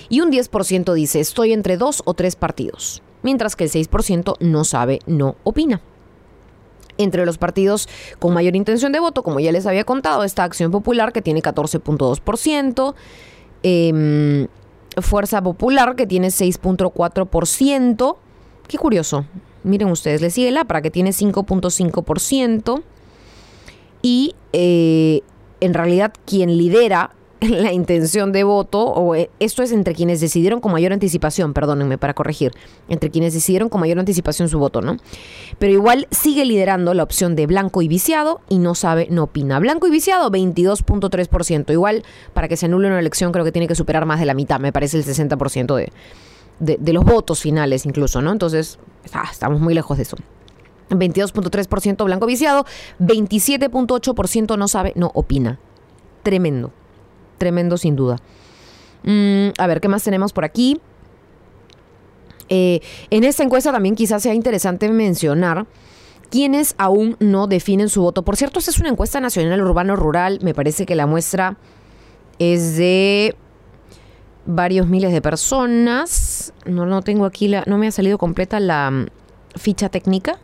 Y 0.07 0.21
un 0.21 0.31
10% 0.31 0.93
dice, 0.93 1.19
estoy 1.19 1.51
entre 1.51 1.77
dos 1.77 2.01
o 2.05 2.13
tres 2.13 2.35
partidos. 2.35 3.03
Mientras 3.21 3.55
que 3.55 3.65
el 3.65 3.71
6% 3.71 4.35
no 4.39 4.63
sabe, 4.63 4.99
no 5.05 5.35
opina. 5.43 5.81
Entre 6.99 7.25
los 7.25 7.37
partidos 7.37 7.89
con 8.19 8.33
mayor 8.33 8.55
intención 8.55 8.91
de 8.91 8.99
voto, 8.99 9.23
como 9.23 9.39
ya 9.39 9.51
les 9.51 9.65
había 9.65 9.85
contado, 9.85 10.23
está 10.23 10.43
Acción 10.43 10.69
Popular, 10.69 11.13
que 11.13 11.21
tiene 11.21 11.41
14.2%, 11.41 12.93
em, 13.63 14.47
Fuerza 15.01 15.41
Popular, 15.41 15.95
que 15.95 16.05
tiene 16.05 16.27
6.4%. 16.29 18.17
Qué 18.67 18.77
curioso. 18.77 19.25
Miren 19.63 19.89
ustedes, 19.89 20.21
le 20.21 20.29
sigue 20.29 20.51
la 20.51 20.65
para 20.65 20.81
que 20.81 20.91
tiene 20.91 21.13
5.5%. 21.13 22.83
Y 24.01 24.35
eh, 24.53 25.21
en 25.61 25.73
realidad 25.73 26.13
quien 26.25 26.57
lidera 26.57 27.11
la 27.49 27.71
intención 27.71 28.31
de 28.31 28.43
voto, 28.43 28.83
o 28.83 29.15
eh, 29.15 29.29
esto 29.39 29.63
es 29.63 29.71
entre 29.71 29.93
quienes 29.95 30.19
decidieron 30.19 30.59
con 30.59 30.73
mayor 30.73 30.91
anticipación, 30.91 31.53
perdónenme 31.53 31.97
para 31.97 32.13
corregir, 32.13 32.51
entre 32.89 33.09
quienes 33.09 33.33
decidieron 33.33 33.69
con 33.69 33.79
mayor 33.79 33.99
anticipación 33.99 34.49
su 34.49 34.59
voto, 34.59 34.81
¿no? 34.81 34.97
Pero 35.57 35.71
igual 35.71 36.07
sigue 36.11 36.43
liderando 36.43 36.93
la 36.93 37.03
opción 37.03 37.35
de 37.35 37.47
blanco 37.47 37.81
y 37.81 37.87
viciado 37.87 38.41
y 38.49 38.57
no 38.59 38.75
sabe, 38.75 39.07
no 39.09 39.23
opina. 39.23 39.59
Blanco 39.59 39.87
y 39.87 39.91
viciado, 39.91 40.29
22.3%. 40.31 41.71
Igual, 41.71 42.03
para 42.33 42.49
que 42.49 42.57
se 42.57 42.65
anule 42.65 42.87
una 42.87 42.99
elección, 42.99 43.31
creo 43.31 43.45
que 43.45 43.53
tiene 43.53 43.67
que 43.67 43.75
superar 43.75 44.05
más 44.05 44.19
de 44.19 44.25
la 44.25 44.33
mitad, 44.33 44.59
me 44.59 44.73
parece 44.73 44.97
el 44.97 45.05
60% 45.05 45.75
de, 45.75 45.91
de, 46.59 46.77
de 46.77 46.93
los 46.93 47.05
votos 47.05 47.39
finales 47.39 47.85
incluso, 47.85 48.21
¿no? 48.21 48.33
Entonces, 48.33 48.79
ah, 49.13 49.29
estamos 49.31 49.61
muy 49.61 49.73
lejos 49.73 49.95
de 49.95 50.03
eso. 50.03 50.17
22.3% 50.89 52.03
blanco 52.03 52.25
viciado, 52.25 52.65
27.8% 52.99 54.57
no 54.57 54.67
sabe, 54.67 54.91
no 54.95 55.11
opina. 55.13 55.59
Tremendo 56.23 56.73
tremendo 57.39 57.77
sin 57.77 57.95
duda. 57.95 58.17
Mm, 59.03 59.49
a 59.57 59.67
ver, 59.67 59.81
¿qué 59.81 59.87
más 59.87 60.03
tenemos 60.03 60.33
por 60.33 60.45
aquí? 60.45 60.79
Eh, 62.49 62.81
en 63.09 63.23
esta 63.23 63.43
encuesta 63.43 63.71
también 63.71 63.95
quizás 63.95 64.21
sea 64.23 64.33
interesante 64.33 64.89
mencionar 64.89 65.65
quienes 66.29 66.75
aún 66.77 67.15
no 67.19 67.47
definen 67.47 67.89
su 67.89 68.01
voto. 68.01 68.23
Por 68.23 68.37
cierto, 68.37 68.59
esta 68.59 68.71
es 68.71 68.79
una 68.79 68.89
encuesta 68.89 69.19
nacional 69.19 69.61
urbano-rural. 69.61 70.39
Me 70.41 70.53
parece 70.53 70.85
que 70.85 70.95
la 70.95 71.07
muestra 71.07 71.57
es 72.37 72.77
de 72.77 73.35
varios 74.45 74.87
miles 74.87 75.11
de 75.11 75.21
personas. 75.21 76.53
No, 76.65 76.85
no 76.85 77.01
tengo 77.01 77.25
aquí 77.25 77.47
la, 77.47 77.63
no 77.65 77.77
me 77.77 77.87
ha 77.87 77.91
salido 77.91 78.17
completa 78.17 78.59
la 78.59 78.91
mm, 78.91 79.07
ficha 79.55 79.89
técnica, 79.89 80.39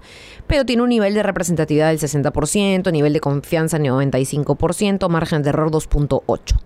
pero 0.48 0.66
tiene 0.66 0.84
un 0.84 0.90
nivel 0.90 1.14
de 1.14 1.24
representatividad 1.24 1.90
del 1.90 2.00
60%, 2.00 2.92
nivel 2.92 3.14
de 3.14 3.20
confianza 3.20 3.78
95%, 3.78 5.10
margen 5.10 5.44
de 5.44 5.50
error 5.50 5.72
2.8. 5.72 6.58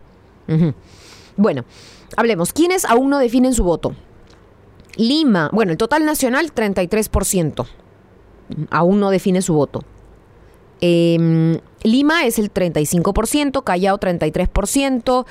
Bueno, 1.37 1.63
hablemos. 2.17 2.53
¿Quiénes 2.53 2.85
aún 2.85 3.09
no 3.09 3.19
definen 3.19 3.53
su 3.53 3.63
voto? 3.63 3.93
Lima, 4.95 5.49
bueno, 5.53 5.71
el 5.71 5.77
total 5.77 6.05
nacional 6.05 6.53
33%. 6.53 7.65
Aún 8.71 8.99
no 8.99 9.11
define 9.11 9.41
su 9.41 9.53
voto. 9.53 9.83
Em, 10.81 11.59
Lima 11.83 12.25
es 12.25 12.39
el 12.39 12.51
35%, 12.51 13.63
Callao 13.63 13.99
33%, 13.99 15.25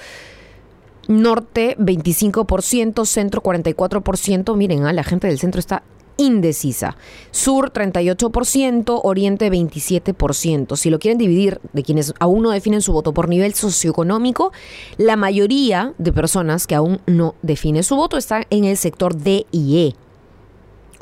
Norte 1.09 1.77
25%, 1.79 3.05
Centro 3.07 3.43
44%. 3.43 4.57
Miren, 4.57 4.87
ah, 4.87 4.93
la 4.93 5.05
gente 5.05 5.27
del 5.27 5.39
centro 5.39 5.59
está 5.59 5.83
indecisa. 6.19 6.97
Sur 7.31 7.73
38%, 7.73 9.01
Oriente 9.03 9.51
27%. 9.51 10.77
Si 10.77 10.91
lo 10.91 10.99
quieren 10.99 11.17
dividir 11.17 11.61
de 11.73 11.83
quienes 11.83 12.13
aún 12.21 12.43
no 12.43 12.51
definen 12.51 12.83
su 12.83 12.93
voto 12.93 13.15
por 13.15 13.31
nivel 13.31 13.55
socioeconómico, 13.55 14.53
la 14.99 15.17
mayoría 15.17 15.95
de 15.97 16.13
personas 16.13 16.67
que 16.67 16.75
aún 16.75 17.01
no 17.07 17.35
definen 17.41 17.85
su 17.85 17.97
voto 17.97 18.19
están 18.19 18.45
en 18.51 18.65
el 18.65 18.77
sector 18.77 19.17
D 19.17 19.47
y 19.51 19.87
E. 19.87 19.95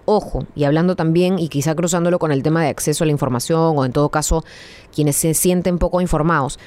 Ojo, 0.04 0.46
y 0.54 0.62
hablando 0.62 0.94
también 0.94 1.40
y 1.40 1.48
quizá 1.48 1.74
cruzándolo 1.74 2.20
con 2.20 2.30
el 2.30 2.44
tema 2.44 2.62
de 2.62 2.68
acceso 2.68 3.02
a 3.02 3.06
la 3.06 3.12
información 3.12 3.76
o 3.76 3.84
en 3.84 3.92
todo 3.92 4.08
caso 4.10 4.44
quienes 4.94 5.16
se 5.16 5.34
sienten 5.34 5.78
poco 5.78 6.00
informados. 6.00 6.60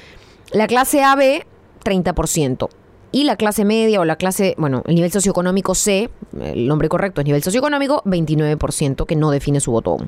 La 0.52 0.66
clase 0.66 1.02
AB 1.02 1.44
30%, 1.84 2.68
y 3.12 3.24
la 3.24 3.36
clase 3.36 3.64
media 3.64 4.00
o 4.00 4.04
la 4.04 4.16
clase, 4.16 4.54
bueno, 4.58 4.82
el 4.86 4.94
nivel 4.94 5.10
socioeconómico 5.10 5.74
C, 5.74 6.10
el 6.40 6.68
nombre 6.68 6.88
correcto 6.88 7.20
es 7.20 7.24
nivel 7.24 7.42
socioeconómico, 7.42 8.02
29% 8.04 9.06
que 9.06 9.16
no 9.16 9.30
define 9.30 9.60
su 9.60 9.72
voto 9.72 9.98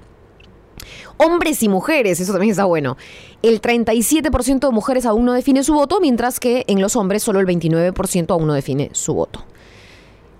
Hombres 1.16 1.62
y 1.62 1.68
mujeres, 1.68 2.20
eso 2.20 2.32
también 2.32 2.50
está 2.50 2.64
bueno. 2.64 2.96
El 3.42 3.60
37% 3.60 4.60
de 4.60 4.70
mujeres 4.70 5.06
aún 5.06 5.24
no 5.24 5.32
define 5.32 5.62
su 5.62 5.74
voto, 5.74 6.00
mientras 6.00 6.40
que 6.40 6.64
en 6.66 6.80
los 6.80 6.96
hombres 6.96 7.22
solo 7.22 7.38
el 7.38 7.46
29% 7.46 8.30
aún 8.30 8.46
no 8.46 8.54
define 8.54 8.90
su 8.92 9.14
voto. 9.14 9.44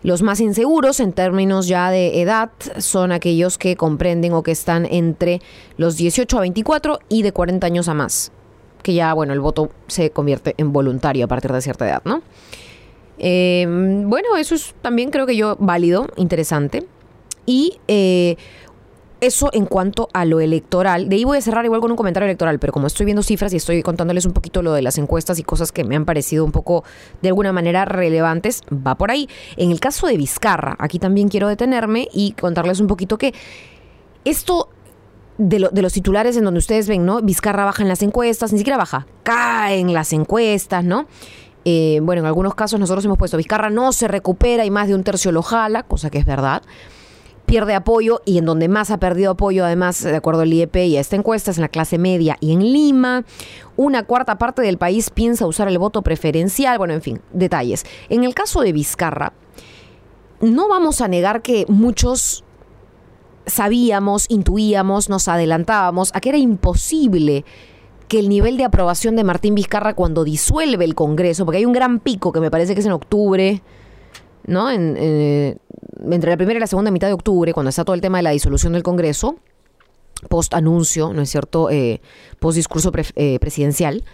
Los 0.02 0.23
más 0.23 0.40
inseguros 0.40 0.99
en 0.99 1.12
términos 1.12 1.69
ya 1.69 1.90
de 1.90 2.21
edad 2.21 2.50
son 2.78 3.12
aquellos 3.12 3.57
que 3.57 3.76
comprenden 3.76 4.33
o 4.33 4.42
que 4.42 4.50
están 4.50 4.85
entre 4.87 5.40
los 5.76 5.97
18 5.97 6.38
a 6.38 6.40
24 6.40 6.99
y 7.09 7.23
de 7.23 7.33
40 7.33 7.64
años 7.66 7.87
a 7.87 7.95
más 7.95 8.33
que 8.82 8.94
ya, 8.94 9.14
bueno, 9.14 9.32
el 9.32 9.40
voto 9.40 9.70
se 9.86 10.10
convierte 10.10 10.54
en 10.58 10.72
voluntario 10.72 11.24
a 11.24 11.28
partir 11.28 11.52
de 11.52 11.60
cierta 11.62 11.88
edad, 11.88 12.02
¿no? 12.04 12.22
Eh, 13.18 13.66
bueno, 14.06 14.36
eso 14.36 14.54
es 14.54 14.74
también 14.82 15.10
creo 15.10 15.26
que 15.26 15.36
yo 15.36 15.56
válido, 15.58 16.08
interesante. 16.16 16.86
Y 17.46 17.78
eh, 17.88 18.36
eso 19.22 19.50
en 19.52 19.66
cuanto 19.66 20.08
a 20.12 20.24
lo 20.24 20.40
electoral. 20.40 21.08
De 21.08 21.14
ahí 21.14 21.24
voy 21.24 21.38
a 21.38 21.40
cerrar 21.40 21.64
igual 21.64 21.80
con 21.80 21.92
un 21.92 21.96
comentario 21.96 22.26
electoral, 22.26 22.58
pero 22.58 22.72
como 22.72 22.88
estoy 22.88 23.06
viendo 23.06 23.22
cifras 23.22 23.52
y 23.52 23.56
estoy 23.56 23.80
contándoles 23.82 24.26
un 24.26 24.32
poquito 24.32 24.62
lo 24.62 24.72
de 24.72 24.82
las 24.82 24.98
encuestas 24.98 25.38
y 25.38 25.44
cosas 25.44 25.70
que 25.70 25.84
me 25.84 25.94
han 25.94 26.04
parecido 26.04 26.44
un 26.44 26.50
poco 26.50 26.82
de 27.22 27.28
alguna 27.28 27.52
manera 27.52 27.84
relevantes, 27.84 28.62
va 28.72 28.96
por 28.96 29.12
ahí. 29.12 29.28
En 29.56 29.70
el 29.70 29.78
caso 29.78 30.08
de 30.08 30.16
Vizcarra, 30.16 30.74
aquí 30.80 30.98
también 30.98 31.28
quiero 31.28 31.46
detenerme 31.46 32.08
y 32.12 32.32
contarles 32.32 32.80
un 32.80 32.88
poquito 32.88 33.16
que 33.16 33.32
esto 34.24 34.68
de, 35.49 35.82
los 35.82 35.92
titulares 35.92 36.37
en 36.37 36.44
donde 36.44 36.58
ustedes 36.58 36.88
ven, 36.88 37.04
¿no? 37.04 37.20
Vizcarra 37.20 37.64
baja 37.64 37.82
en 37.82 37.88
las 37.88 38.02
encuestas, 38.02 38.52
ni 38.52 38.58
siquiera 38.58 38.76
baja, 38.76 39.06
cae 39.22 39.78
en 39.78 39.92
las 39.92 40.12
encuestas, 40.12 40.84
¿no? 40.84 41.06
Eh, 41.64 42.00
bueno, 42.02 42.20
en 42.20 42.26
algunos 42.26 42.54
casos 42.54 42.80
nosotros 42.80 43.04
hemos 43.04 43.18
puesto 43.18 43.37
Vizcarra 43.37 43.70
no 43.70 43.92
se 43.92 44.08
recupera 44.08 44.64
y 44.64 44.70
más 44.70 44.88
de 44.88 44.94
un 44.94 45.04
tercio 45.04 45.30
lo 45.32 45.42
jala, 45.42 45.84
cosa 45.84 46.11
que 46.11 46.18
es 46.18 46.25
verdad. 46.25 46.62
pierde 47.46 47.75
apoyo 47.75 48.22
y 48.25 48.38
en 48.38 48.46
donde 48.46 48.68
más 48.68 48.90
ha 48.90 48.99
perdido 48.99 49.32
apoyo, 49.32 49.64
además, 49.64 50.02
de 50.02 50.16
acuerdo 50.16 50.42
al 50.42 50.52
IEP 50.52 50.76
y 50.76 50.96
a 50.96 51.00
esta 51.00 51.16
encuesta, 51.16 51.50
es 51.50 51.58
en 51.58 51.62
la 51.62 51.68
clase 51.68 51.99
media 51.99 52.37
y 52.40 52.52
en 52.52 52.61
Lima. 52.61 53.25
Una 53.76 54.04
cuarta 54.04 54.38
parte 54.38 54.62
del 54.62 54.78
país 54.78 55.11
piensa 55.11 55.46
usar 55.46 55.68
el 55.68 55.78
voto 55.78 56.02
preferencial. 56.02 56.78
Bueno, 56.78 56.94
en 56.94 57.02
fin, 57.02 57.20
detalles. 57.32 57.84
En 58.08 58.25
el 58.25 58.34
caso 58.34 58.62
de 58.62 58.72
Vizcarra, 58.72 59.32
no 60.40 60.68
vamos 60.68 61.00
a 61.00 61.08
negar 61.08 61.42
que 61.42 61.66
muchos 61.68 62.44
sabíamos, 63.46 64.26
intuíamos, 64.28 65.08
nos 65.08 65.28
adelantábamos 65.28 66.11
a 66.14 66.20
que 66.20 66.30
era 66.30 66.38
imposible 66.38 67.44
que 68.08 68.18
el 68.18 68.28
nivel 68.28 68.56
de 68.56 68.64
aprobación 68.64 69.16
de 69.16 69.25
Martín 69.25 69.54
Vizcarra 69.54 69.94
cuando 69.94 70.25
disuelve 70.25 70.84
el 70.84 70.94
Congreso, 70.94 71.44
porque 71.44 71.58
hay 71.58 71.64
un 71.64 71.72
gran 71.72 71.99
pico 71.99 72.32
que 72.32 72.40
me 72.40 72.50
parece 72.50 72.75
que 72.75 72.80
es 72.80 72.87
en 72.87 72.92
octubre, 72.92 73.62
¿no? 74.46 74.70
En, 74.70 74.96
eh, 74.99 75.56
entre 76.11 76.30
la 76.30 76.37
primera 76.37 76.58
y 76.58 76.61
la 76.61 76.66
segunda 76.66 76.90
mitad 76.90 77.06
de 77.06 77.14
octubre, 77.14 77.52
cuando 77.52 77.70
está 77.70 77.84
todo 77.84 77.94
el 77.94 78.00
tema 78.00 78.18
de 78.18 78.22
la 78.22 78.30
disolución 78.30 78.75
del 78.75 78.82
Congreso, 78.82 79.37
post 80.28 80.54
anuncio, 80.54 81.12
¿no 81.12 81.22
es 81.22 81.30
cierto? 81.30 81.70
Eh, 81.70 82.00
post 82.38 82.56
discurso 82.56 82.92
eh, 83.16 83.38
presidencial, 83.40 84.04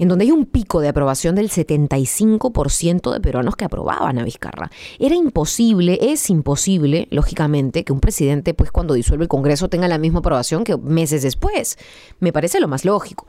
en 0.00 0.08
donde 0.08 0.24
hay 0.24 0.30
un 0.30 0.46
pico 0.46 0.80
de 0.80 0.88
aprobación 0.88 1.34
del 1.34 1.50
75% 1.50 3.12
de 3.12 3.20
peruanos 3.20 3.54
que 3.54 3.66
aprobaban 3.66 4.18
a 4.18 4.24
Vizcarra. 4.24 4.70
Era 4.98 5.14
imposible, 5.14 5.98
es 6.00 6.30
imposible, 6.30 7.06
lógicamente, 7.10 7.84
que 7.84 7.92
un 7.92 8.00
presidente, 8.00 8.54
pues 8.54 8.70
cuando 8.70 8.94
disuelve 8.94 9.24
el 9.24 9.28
Congreso, 9.28 9.68
tenga 9.68 9.88
la 9.88 9.98
misma 9.98 10.20
aprobación 10.20 10.64
que 10.64 10.78
meses 10.78 11.22
después. 11.22 11.76
Me 12.18 12.32
parece 12.32 12.60
lo 12.60 12.68
más 12.68 12.86
lógico. 12.86 13.26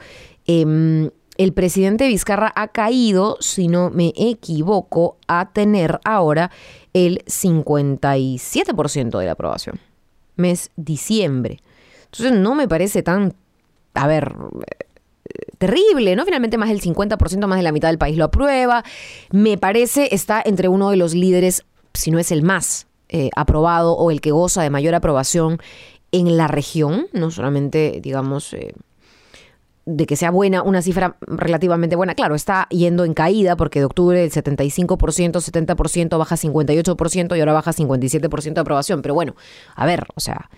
Em, 0.48 1.10
el 1.38 1.52
presidente 1.52 2.08
Vizcarra 2.08 2.54
ha 2.56 2.70
caído, 2.70 3.36
si 3.42 3.68
no 3.68 3.90
me 3.90 4.14
equivoco, 4.16 5.18
a 5.28 5.52
tener 5.52 6.00
ahora 6.06 6.52
el 6.94 7.22
57% 7.26 9.20
de 9.20 9.26
la 9.26 9.34
aprobación. 9.34 9.82
Mes 10.38 10.72
diciembre. 10.78 11.60
Entonces 12.06 12.32
no 12.32 12.56
me 12.56 12.70
parece 12.70 13.04
tan, 13.04 13.34
a 13.94 14.08
ver, 14.08 14.34
terrible, 15.58 16.16
¿no? 16.16 16.26
Finalmente 16.26 16.58
más 16.58 16.70
del 16.70 16.82
50%, 16.82 17.48
más 17.48 17.58
de 17.58 17.64
la 17.64 17.72
mitad 17.72 17.90
del 17.90 17.98
país 17.98 18.18
lo 18.18 18.26
aprueba. 18.26 18.84
Me 19.32 19.58
parece 19.58 20.14
está 20.14 20.42
entre 20.44 20.68
uno 20.68 20.90
de 20.90 20.98
los 20.98 21.14
líderes, 21.14 21.64
si 21.94 22.12
no 22.12 22.20
es 22.20 22.32
el 22.32 22.44
más 22.44 22.88
eh, 23.10 23.30
aprobado 23.36 23.94
o 23.94 24.12
el 24.12 24.22
que 24.22 24.32
goza 24.32 24.64
de 24.64 24.70
mayor 24.70 24.96
aprobación 24.96 25.60
en 26.12 26.38
la 26.38 26.48
región, 26.48 27.08
no 27.14 27.32
solamente, 27.32 28.00
digamos, 28.02 28.54
eh, 28.54 28.74
de 29.86 30.06
que 30.06 30.16
sea 30.16 30.32
buena, 30.32 30.62
una 30.62 30.82
cifra 30.82 31.18
relativamente 31.22 31.96
buena. 31.96 32.16
Claro, 32.16 32.36
está 32.36 32.68
yendo 32.70 33.04
en 33.04 33.14
caída 33.14 33.56
porque 33.56 33.80
de 33.80 33.86
octubre 33.86 34.24
el 34.24 34.32
75%, 34.32 34.98
70% 34.98 36.18
baja 36.18 36.36
58% 36.36 37.36
y 37.36 37.40
ahora 37.40 37.54
baja 37.54 37.74
57% 37.74 38.54
de 38.54 38.62
aprobación. 38.62 39.02
Pero 39.02 39.14
bueno, 39.14 39.36
a 39.76 39.86
ver, 39.86 40.06
o 40.16 40.20
sea, 40.20 40.50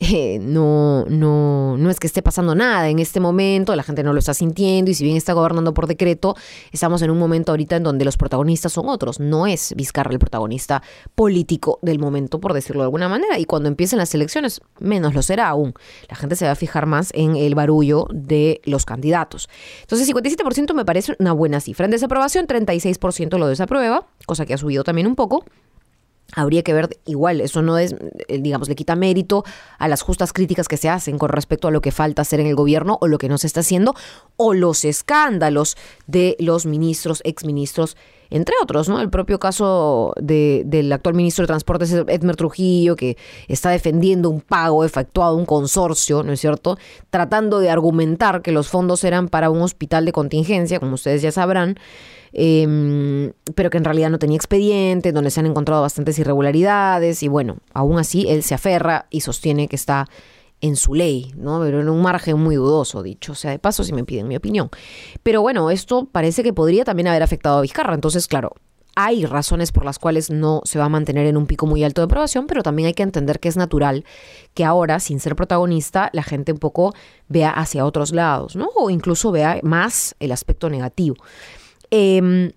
eh, 0.00 0.38
no, 0.40 1.04
no, 1.06 1.76
no 1.76 1.90
es 1.90 2.00
que 2.00 2.06
esté 2.06 2.22
pasando 2.22 2.54
nada 2.54 2.88
en 2.88 2.98
este 2.98 3.20
momento, 3.20 3.74
la 3.76 3.82
gente 3.82 4.02
no 4.02 4.12
lo 4.12 4.18
está 4.18 4.34
sintiendo 4.34 4.90
y 4.90 4.94
si 4.94 5.04
bien 5.04 5.16
está 5.16 5.32
gobernando 5.32 5.72
por 5.74 5.86
decreto, 5.86 6.36
estamos 6.72 7.02
en 7.02 7.10
un 7.10 7.18
momento 7.18 7.52
ahorita 7.52 7.76
en 7.76 7.82
donde 7.82 8.04
los 8.04 8.16
protagonistas 8.16 8.72
son 8.72 8.88
otros, 8.88 9.20
no 9.20 9.46
es 9.46 9.74
Vizcarra 9.76 10.12
el 10.12 10.18
protagonista 10.18 10.82
político 11.14 11.78
del 11.82 11.98
momento, 11.98 12.40
por 12.40 12.52
decirlo 12.52 12.82
de 12.82 12.86
alguna 12.86 13.08
manera, 13.08 13.38
y 13.38 13.44
cuando 13.44 13.68
empiecen 13.68 13.98
las 13.98 14.14
elecciones, 14.14 14.60
menos 14.78 15.14
lo 15.14 15.22
será 15.22 15.48
aún. 15.48 15.74
La 16.08 16.16
gente 16.16 16.36
se 16.36 16.46
va 16.46 16.52
a 16.52 16.56
fijar 16.56 16.86
más 16.86 17.10
en 17.14 17.36
el 17.36 17.54
barullo 17.54 18.06
de 18.12 18.60
los 18.64 18.84
candidatos. 18.84 19.48
Entonces, 19.82 20.08
57% 20.08 20.74
me 20.74 20.84
parece 20.84 21.16
una 21.18 21.32
buena 21.32 21.60
cifra. 21.60 21.84
En 21.84 21.90
desaprobación, 21.90 22.46
36% 22.46 23.38
lo 23.38 23.48
desaprueba, 23.48 24.06
cosa 24.26 24.46
que 24.46 24.54
ha 24.54 24.58
subido 24.58 24.84
también 24.84 25.06
un 25.06 25.14
poco. 25.14 25.44
Habría 26.34 26.62
que 26.62 26.72
ver 26.72 26.98
igual, 27.04 27.40
eso 27.40 27.62
no 27.62 27.78
es, 27.78 27.94
eh, 28.28 28.38
digamos, 28.38 28.68
le 28.68 28.74
quita 28.74 28.96
mérito 28.96 29.44
a 29.78 29.88
las 29.88 30.02
justas 30.02 30.32
críticas 30.32 30.68
que 30.68 30.76
se 30.76 30.88
hacen 30.88 31.18
con 31.18 31.28
respecto 31.28 31.68
a 31.68 31.70
lo 31.70 31.80
que 31.80 31.92
falta 31.92 32.22
hacer 32.22 32.40
en 32.40 32.46
el 32.46 32.54
gobierno 32.54 32.98
o 33.00 33.06
lo 33.06 33.18
que 33.18 33.28
no 33.28 33.38
se 33.38 33.46
está 33.46 33.60
haciendo, 33.60 33.94
o 34.36 34.54
los 34.54 34.84
escándalos 34.84 35.76
de 36.06 36.36
los 36.38 36.66
ministros, 36.66 37.20
exministros, 37.24 37.96
entre 38.30 38.54
otros, 38.62 38.88
¿no? 38.88 39.00
El 39.00 39.10
propio 39.10 39.38
caso 39.38 40.12
del 40.20 40.92
actual 40.92 41.14
ministro 41.14 41.42
de 41.42 41.48
Transportes, 41.48 41.92
Edmer 41.92 42.36
Trujillo, 42.36 42.96
que 42.96 43.16
está 43.48 43.70
defendiendo 43.70 44.30
un 44.30 44.40
pago 44.40 44.84
efectuado, 44.84 45.36
un 45.36 45.46
consorcio, 45.46 46.22
¿no 46.22 46.32
es 46.32 46.40
cierto? 46.40 46.78
Tratando 47.10 47.60
de 47.60 47.70
argumentar 47.70 48.42
que 48.42 48.52
los 48.52 48.68
fondos 48.68 49.04
eran 49.04 49.28
para 49.28 49.50
un 49.50 49.62
hospital 49.62 50.04
de 50.04 50.12
contingencia, 50.12 50.80
como 50.80 50.94
ustedes 50.94 51.22
ya 51.22 51.32
sabrán. 51.32 51.76
Em, 52.36 53.32
pero 53.54 53.70
que 53.70 53.78
en 53.78 53.84
realidad 53.84 54.10
no 54.10 54.18
tenía 54.18 54.36
expediente, 54.36 55.12
donde 55.12 55.30
se 55.30 55.38
han 55.38 55.46
encontrado 55.46 55.82
bastantes 55.82 56.18
irregularidades 56.18 57.22
y 57.22 57.28
bueno, 57.28 57.58
aún 57.72 57.96
así 57.96 58.26
él 58.28 58.42
se 58.42 58.54
aferra 58.54 59.06
y 59.08 59.20
sostiene 59.20 59.68
que 59.68 59.76
está 59.76 60.08
en 60.64 60.76
su 60.76 60.94
ley, 60.94 61.30
¿no? 61.36 61.60
Pero 61.60 61.82
en 61.82 61.90
un 61.90 62.00
margen 62.00 62.40
muy 62.40 62.56
dudoso, 62.56 63.02
dicho 63.02 63.34
sea 63.34 63.50
de 63.50 63.58
paso, 63.58 63.84
si 63.84 63.92
me 63.92 64.02
piden 64.02 64.28
mi 64.28 64.36
opinión. 64.36 64.70
Pero 65.22 65.42
bueno, 65.42 65.70
esto 65.70 66.08
parece 66.10 66.42
que 66.42 66.54
podría 66.54 66.84
también 66.84 67.06
haber 67.06 67.22
afectado 67.22 67.58
a 67.58 67.60
Vizcarra, 67.60 67.92
entonces 67.92 68.26
claro, 68.26 68.52
hay 68.96 69.26
razones 69.26 69.72
por 69.72 69.84
las 69.84 69.98
cuales 69.98 70.30
no 70.30 70.62
se 70.64 70.78
va 70.78 70.86
a 70.86 70.88
mantener 70.88 71.26
en 71.26 71.36
un 71.36 71.46
pico 71.46 71.66
muy 71.66 71.84
alto 71.84 72.00
de 72.00 72.06
aprobación, 72.06 72.46
pero 72.46 72.62
también 72.62 72.86
hay 72.86 72.94
que 72.94 73.02
entender 73.02 73.40
que 73.40 73.50
es 73.50 73.58
natural 73.58 74.06
que 74.54 74.64
ahora, 74.64 75.00
sin 75.00 75.20
ser 75.20 75.36
protagonista, 75.36 76.08
la 76.14 76.22
gente 76.22 76.52
un 76.52 76.58
poco 76.58 76.94
vea 77.28 77.50
hacia 77.50 77.84
otros 77.84 78.12
lados, 78.12 78.56
¿no? 78.56 78.70
O 78.74 78.88
incluso 78.88 79.32
vea 79.32 79.60
más 79.62 80.16
el 80.18 80.32
aspecto 80.32 80.70
negativo. 80.70 81.16
Em, 81.90 82.52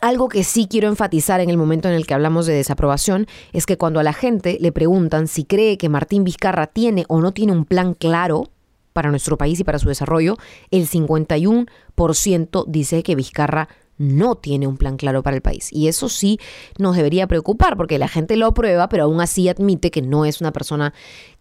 algo 0.00 0.28
que 0.28 0.44
sí 0.44 0.66
quiero 0.68 0.88
enfatizar 0.88 1.40
en 1.40 1.50
el 1.50 1.56
momento 1.56 1.88
en 1.88 1.94
el 1.94 2.06
que 2.06 2.14
hablamos 2.14 2.46
de 2.46 2.54
desaprobación 2.54 3.26
es 3.52 3.66
que 3.66 3.76
cuando 3.76 4.00
a 4.00 4.02
la 4.02 4.12
gente 4.12 4.58
le 4.60 4.72
preguntan 4.72 5.28
si 5.28 5.44
cree 5.44 5.78
que 5.78 5.88
Martín 5.88 6.24
Vizcarra 6.24 6.66
tiene 6.66 7.04
o 7.08 7.20
no 7.20 7.32
tiene 7.32 7.52
un 7.52 7.64
plan 7.64 7.94
claro 7.94 8.50
para 8.92 9.10
nuestro 9.10 9.36
país 9.36 9.60
y 9.60 9.64
para 9.64 9.78
su 9.78 9.88
desarrollo, 9.88 10.38
el 10.70 10.88
51% 10.88 12.64
dice 12.66 13.02
que 13.02 13.14
Vizcarra 13.14 13.68
no 13.98 14.34
tiene 14.36 14.66
un 14.66 14.76
plan 14.76 14.96
claro 14.96 15.22
para 15.22 15.36
el 15.36 15.42
país. 15.42 15.68
Y 15.72 15.88
eso 15.88 16.08
sí 16.08 16.38
nos 16.78 16.96
debería 16.96 17.26
preocupar 17.26 17.76
porque 17.76 17.98
la 17.98 18.08
gente 18.08 18.36
lo 18.36 18.46
aprueba, 18.46 18.88
pero 18.88 19.04
aún 19.04 19.20
así 19.20 19.48
admite 19.48 19.90
que 19.90 20.02
no 20.02 20.24
es 20.24 20.40
una 20.40 20.52
persona 20.52 20.92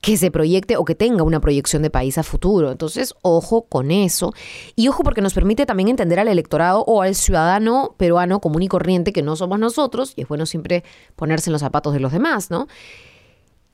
que 0.02 0.18
se 0.18 0.32
proyecte 0.32 0.78
o 0.78 0.86
que 0.86 0.96
tenga 0.96 1.24
una 1.24 1.40
proyección 1.40 1.82
de 1.82 1.90
país 1.90 2.18
a 2.18 2.24
futuro. 2.24 2.72
Entonces, 2.72 3.14
ojo 3.22 3.64
con 3.64 3.92
eso. 3.92 4.34
Y 4.76 4.88
ojo 4.88 5.04
porque 5.04 5.22
nos 5.22 5.34
permite 5.34 5.66
también 5.66 5.90
entender 5.90 6.20
al 6.20 6.28
electorado 6.28 6.84
o 6.86 7.02
al 7.02 7.16
ciudadano 7.16 7.96
peruano 7.98 8.40
común 8.40 8.64
y 8.64 8.68
corriente 8.68 9.14
que 9.14 9.22
no 9.22 9.36
somos 9.36 9.60
nosotros. 9.60 10.14
Y 10.16 10.22
es 10.22 10.28
bueno 10.28 10.46
siempre 10.46 10.84
ponerse 11.16 11.50
en 11.50 11.54
los 11.54 11.62
zapatos 11.62 11.94
de 11.94 12.00
los 12.00 12.12
demás, 12.12 12.52
¿no? 12.52 12.68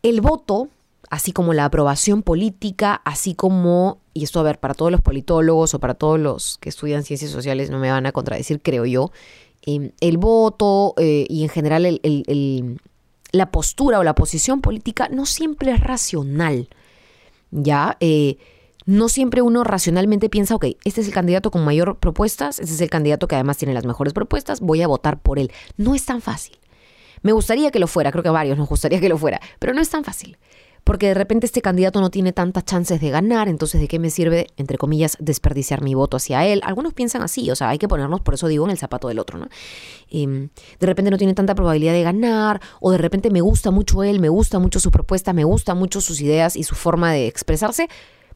El 0.04 0.22
voto 0.22 0.70
así 1.12 1.34
como 1.34 1.54
la 1.54 1.66
aprobación 1.66 2.24
política, 2.24 3.02
así 3.04 3.36
como, 3.36 4.00
y 4.14 4.24
esto 4.24 4.40
a 4.40 4.44
ver, 4.44 4.60
para 4.60 4.74
todos 4.74 4.94
los 4.94 5.02
politólogos 5.02 5.74
o 5.74 5.80
para 5.80 5.94
todos 5.94 6.18
los 6.18 6.58
que 6.60 6.70
estudian 6.70 7.04
ciencias 7.04 7.30
sociales 7.30 7.70
no 7.70 7.80
me 7.80 7.92
van 7.92 8.06
a 8.06 8.14
contradecir, 8.14 8.62
creo 8.62 8.86
yo, 8.86 9.12
em, 9.66 9.92
el 10.00 10.18
voto 10.18 10.94
eh, 10.98 11.26
y 11.30 11.44
en 11.44 11.50
general 11.50 12.00
la 13.34 13.52
postura 13.52 14.00
o 14.00 14.04
la 14.04 14.16
posición 14.16 14.62
política 14.62 15.10
no 15.12 15.26
siempre 15.26 15.74
es 15.74 15.82
racional, 15.82 16.70
¿ya? 17.52 17.98
Eh, 18.00 18.38
no 18.86 19.10
siempre 19.10 19.42
uno 19.42 19.66
racionalmente 19.66 20.30
piensa, 20.30 20.56
ok, 20.56 20.66
este 20.86 21.02
es 21.02 21.08
el 21.08 21.14
candidato 21.14 21.52
con 21.52 21.66
mayor 21.66 22.00
propuestas, 22.00 22.58
este 22.60 22.74
es 22.74 22.80
el 22.82 22.90
candidato 22.90 23.28
que 23.28 23.36
además 23.36 23.58
tiene 23.58 23.74
las 23.74 23.86
mejores 23.86 24.14
propuestas, 24.14 24.62
voy 24.62 24.82
a 24.82 24.88
votar 24.88 25.20
por 25.20 25.40
él. 25.40 25.52
No 25.76 25.94
es 25.94 26.06
tan 26.06 26.22
fácil. 26.22 26.58
Me 27.22 27.34
gustaría 27.34 27.70
que 27.70 27.80
lo 27.80 27.88
fuera, 27.88 28.12
creo 28.12 28.24
que 28.24 28.30
a 28.30 28.32
varios 28.32 28.58
nos 28.58 28.70
gustaría 28.70 29.02
que 29.02 29.10
lo 29.10 29.18
fuera, 29.18 29.42
pero 29.60 29.74
no 29.74 29.82
es 29.82 29.90
tan 29.90 30.06
fácil 30.06 30.38
porque 30.84 31.08
de 31.08 31.14
repente 31.14 31.46
este 31.46 31.62
candidato 31.62 32.02
no 32.02 32.10
tiene 32.10 32.34
tantas 32.34 32.66
chances 32.66 33.00
de 33.00 33.10
ganar, 33.10 33.48
entonces 33.48 33.80
¿de 33.80 33.88
qué 33.88 34.00
me 34.00 34.10
sirve, 34.10 34.48
entre 34.58 34.78
comillas, 34.78 35.16
desperdiciar 35.20 35.82
mi 35.82 35.94
voto 35.94 36.18
hacia 36.18 36.46
él? 36.46 36.62
Algunos 36.64 36.94
piensan 36.94 37.22
así, 37.22 37.50
o 37.52 37.56
sea, 37.56 37.70
hay 37.70 37.78
que 37.78 37.88
ponernos, 37.88 38.22
por 38.22 38.34
eso 38.34 38.48
digo, 38.48 38.66
en 38.66 38.72
el 38.72 38.78
zapato 38.78 39.08
del 39.08 39.20
otro, 39.20 39.38
¿no? 39.38 39.48
Em, 40.10 40.50
de 40.80 40.88
repente 40.88 41.12
no 41.12 41.18
tiene 41.18 41.34
tanta 41.34 41.56
probabilidad 41.56 41.94
de 41.94 42.04
ganar, 42.04 42.62
o 42.80 42.92
de 42.92 42.98
repente 42.98 43.30
me 43.30 43.42
gusta 43.42 43.72
mucho 43.72 44.04
él, 44.04 44.20
me 44.20 44.30
gusta 44.30 44.60
mucho 44.60 44.80
su 44.80 44.92
propuesta, 44.92 45.34
me 45.34 45.44
gusta 45.44 45.76
mucho 45.76 46.02
sus 46.02 46.20
ideas 46.20 46.56
y 46.56 46.64
su 46.64 46.76
forma 46.76 47.12
de 47.12 47.28
expresarse, 47.28 47.88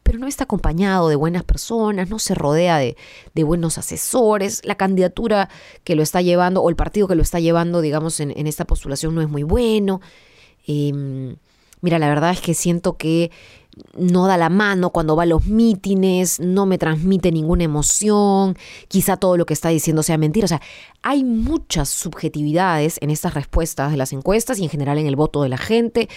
pero 0.02 0.18
no 0.20 0.28
está 0.28 0.44
acompañado 0.44 1.08
de 1.08 1.16
buenas 1.16 1.42
personas, 1.42 2.08
no 2.08 2.20
se 2.20 2.36
rodea 2.36 2.78
de, 2.78 2.96
buenos 3.42 3.76
asesores, 3.76 4.62
la 4.64 4.76
candidatura 4.76 5.48
que 5.82 5.96
lo 5.96 6.02
está 6.02 6.22
llevando 6.22 6.62
o 6.62 6.70
el 6.70 6.76
partido 6.76 7.08
que 7.08 7.16
lo 7.16 7.22
está 7.22 7.40
llevando, 7.40 7.80
digamos, 7.80 8.20
en, 8.20 8.46
esta 8.46 8.64
postulación 8.64 9.16
no 9.16 9.20
es 9.20 9.28
muy 9.28 9.42
bueno. 9.42 10.00
Eh, 10.68 11.36
Mira, 11.80 11.98
la 11.98 12.08
verdad 12.08 12.30
es 12.30 12.40
que 12.40 12.54
siento 12.54 12.96
que 12.96 13.30
no 13.96 14.26
da 14.26 14.36
la 14.36 14.48
mano 14.48 14.90
cuando 14.90 15.16
va 15.16 15.24
a 15.24 15.26
los 15.26 15.46
mítines, 15.46 16.40
no 16.40 16.64
me 16.66 16.78
transmite 16.78 17.30
ninguna 17.30 17.64
emoción, 17.64 18.56
quizá 18.88 19.16
todo 19.16 19.36
lo 19.36 19.44
que 19.44 19.52
está 19.52 19.68
diciendo 19.68 20.02
sea 20.02 20.16
mentira. 20.16 20.46
O 20.46 20.48
sea, 20.48 20.62
hay 21.02 21.24
muchas 21.24 21.88
subjetividades 21.88 22.98
en 23.02 23.10
estas 23.10 23.34
respuestas 23.34 23.90
de 23.90 23.98
las 23.98 24.12
encuestas 24.12 24.58
y 24.58 24.64
en 24.64 24.70
general 24.70 24.98
en 24.98 25.06
el 25.06 25.16
voto 25.16 25.42
de 25.42 25.50
la 25.50 25.58
gente. 25.58 26.08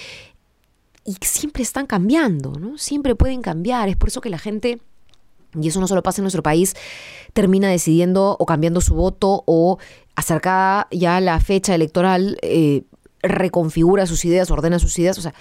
Y 1.05 1.17
siempre 1.21 1.63
están 1.63 1.85
cambiando, 1.85 2.53
¿no? 2.53 2.77
Siempre 2.77 3.15
pueden 3.15 3.41
cambiar. 3.41 3.89
Es 3.89 3.97
por 3.97 4.09
eso 4.09 4.21
que 4.21 4.29
la 4.29 4.39
gente, 4.39 4.79
y 5.59 5.67
eso 5.67 5.81
no 5.81 5.87
solo 5.87 6.03
pasa 6.03 6.21
en 6.21 6.23
nuestro 6.23 6.43
país, 6.43 6.75
termina 7.33 7.69
decidiendo 7.69 8.37
o 8.39 8.45
cambiando 8.45 8.79
su 8.79 8.95
voto 8.95 9.43
o 9.45 9.79
acercada 10.15 10.87
ya 10.91 11.19
la 11.19 11.39
fecha 11.39 11.75
electoral. 11.75 12.37
Eh, 12.41 12.83
reconfigura 13.21 14.05
sus 14.05 14.25
ideas, 14.25 14.51
ordena 14.51 14.79
sus 14.79 14.97
ideas. 14.99 15.17
O 15.17 15.21
sea, 15.21 15.33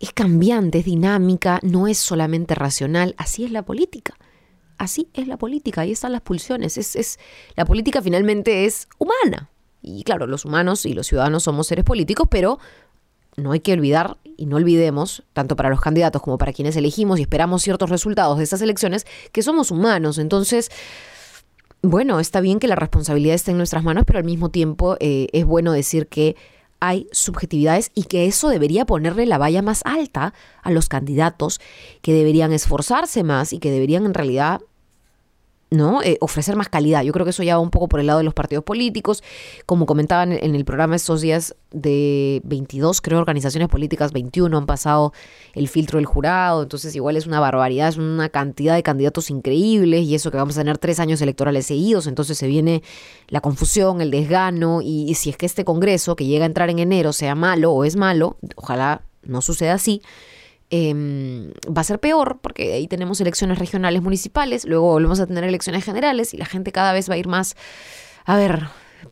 es 0.00 0.12
cambiante, 0.12 0.78
es 0.78 0.84
dinámica, 0.84 1.60
no 1.62 1.86
es 1.88 1.98
solamente 1.98 2.54
racional. 2.54 3.14
Así 3.18 3.44
es 3.44 3.50
la 3.50 3.62
política. 3.62 4.14
Así 4.78 5.08
es 5.14 5.26
la 5.26 5.38
política, 5.38 5.80
ahí 5.80 5.92
están 5.92 6.12
las 6.12 6.20
pulsiones. 6.20 6.76
Es, 6.76 6.96
es, 6.96 7.18
la 7.54 7.64
política 7.64 8.02
finalmente 8.02 8.66
es 8.66 8.88
humana. 8.98 9.50
Y 9.80 10.02
claro, 10.04 10.26
los 10.26 10.44
humanos 10.44 10.84
y 10.84 10.92
los 10.92 11.06
ciudadanos 11.06 11.44
somos 11.44 11.68
seres 11.68 11.84
políticos, 11.84 12.26
pero 12.30 12.58
no 13.36 13.52
hay 13.52 13.60
que 13.60 13.72
olvidar 13.72 14.18
y 14.36 14.46
no 14.46 14.56
olvidemos, 14.56 15.22
tanto 15.32 15.56
para 15.56 15.70
los 15.70 15.80
candidatos 15.80 16.22
como 16.22 16.38
para 16.38 16.52
quienes 16.52 16.76
elegimos 16.76 17.18
y 17.18 17.22
esperamos 17.22 17.62
ciertos 17.62 17.90
resultados 17.90 18.38
de 18.38 18.44
estas 18.44 18.60
elecciones, 18.62 19.06
que 19.32 19.42
somos 19.42 19.70
humanos. 19.70 20.18
Entonces, 20.18 20.70
bueno, 21.82 22.20
está 22.20 22.40
bien 22.40 22.58
que 22.58 22.66
la 22.66 22.76
responsabilidad 22.76 23.34
esté 23.34 23.52
en 23.52 23.58
nuestras 23.58 23.84
manos, 23.84 24.04
pero 24.06 24.18
al 24.18 24.24
mismo 24.24 24.50
tiempo 24.50 24.96
eh, 25.00 25.28
es 25.32 25.44
bueno 25.44 25.72
decir 25.72 26.08
que 26.08 26.36
hay 26.80 27.08
subjetividades 27.12 27.90
y 27.94 28.04
que 28.04 28.26
eso 28.26 28.48
debería 28.48 28.86
ponerle 28.86 29.26
la 29.26 29.38
valla 29.38 29.62
más 29.62 29.82
alta 29.84 30.34
a 30.62 30.70
los 30.70 30.88
candidatos 30.88 31.60
que 32.02 32.12
deberían 32.12 32.52
esforzarse 32.52 33.22
más 33.22 33.52
y 33.52 33.58
que 33.58 33.70
deberían 33.70 34.06
en 34.06 34.14
realidad 34.14 34.60
¿no? 35.70 36.00
Eh, 36.02 36.16
ofrecer 36.20 36.54
más 36.54 36.68
calidad. 36.68 37.02
Yo 37.02 37.12
creo 37.12 37.24
que 37.24 37.30
eso 37.30 37.42
ya 37.42 37.56
va 37.56 37.60
un 37.60 37.70
poco 37.70 37.88
por 37.88 37.98
el 37.98 38.06
lado 38.06 38.18
de 38.18 38.24
los 38.24 38.34
partidos 38.34 38.64
políticos. 38.64 39.22
Como 39.66 39.86
comentaban 39.86 40.32
en 40.32 40.54
el 40.54 40.64
programa 40.64 40.94
estos 40.94 41.20
días 41.20 41.56
de 41.72 42.40
22, 42.44 43.00
creo, 43.00 43.18
organizaciones 43.18 43.68
políticas, 43.68 44.12
21 44.12 44.56
han 44.56 44.66
pasado 44.66 45.12
el 45.54 45.68
filtro 45.68 45.98
del 45.98 46.06
jurado, 46.06 46.62
entonces 46.62 46.94
igual 46.94 47.16
es 47.16 47.26
una 47.26 47.40
barbaridad, 47.40 47.88
es 47.88 47.96
una 47.96 48.28
cantidad 48.28 48.76
de 48.76 48.82
candidatos 48.82 49.30
increíbles 49.30 50.04
y 50.04 50.14
eso 50.14 50.30
que 50.30 50.36
vamos 50.36 50.56
a 50.56 50.60
tener 50.60 50.78
tres 50.78 51.00
años 51.00 51.20
electorales 51.20 51.66
seguidos, 51.66 52.06
entonces 52.06 52.38
se 52.38 52.46
viene 52.46 52.82
la 53.28 53.40
confusión, 53.40 54.00
el 54.00 54.10
desgano 54.10 54.80
y, 54.82 55.10
y 55.10 55.14
si 55.14 55.30
es 55.30 55.36
que 55.36 55.46
este 55.46 55.64
Congreso 55.64 56.16
que 56.16 56.26
llega 56.26 56.44
a 56.44 56.46
entrar 56.46 56.70
en 56.70 56.78
enero 56.78 57.12
sea 57.12 57.34
malo 57.34 57.72
o 57.72 57.84
es 57.84 57.96
malo, 57.96 58.36
ojalá 58.54 59.02
no 59.22 59.42
suceda 59.42 59.74
así 59.74 60.00
Em, 60.70 61.52
va 61.66 61.82
a 61.82 61.84
ser 61.84 62.00
peor 62.00 62.40
porque 62.42 62.72
ahí 62.72 62.88
tenemos 62.88 63.20
elecciones 63.20 63.58
regionales 63.58 64.02
municipales, 64.02 64.64
luego 64.64 64.90
volvemos 64.90 65.20
a 65.20 65.26
tener 65.26 65.44
elecciones 65.44 65.84
generales 65.84 66.34
y 66.34 66.38
la 66.38 66.46
gente 66.46 66.72
cada 66.72 66.92
vez 66.92 67.08
va 67.08 67.14
a 67.14 67.18
ir 67.18 67.28
más, 67.28 67.54
a 68.24 68.36
ver, 68.36 68.64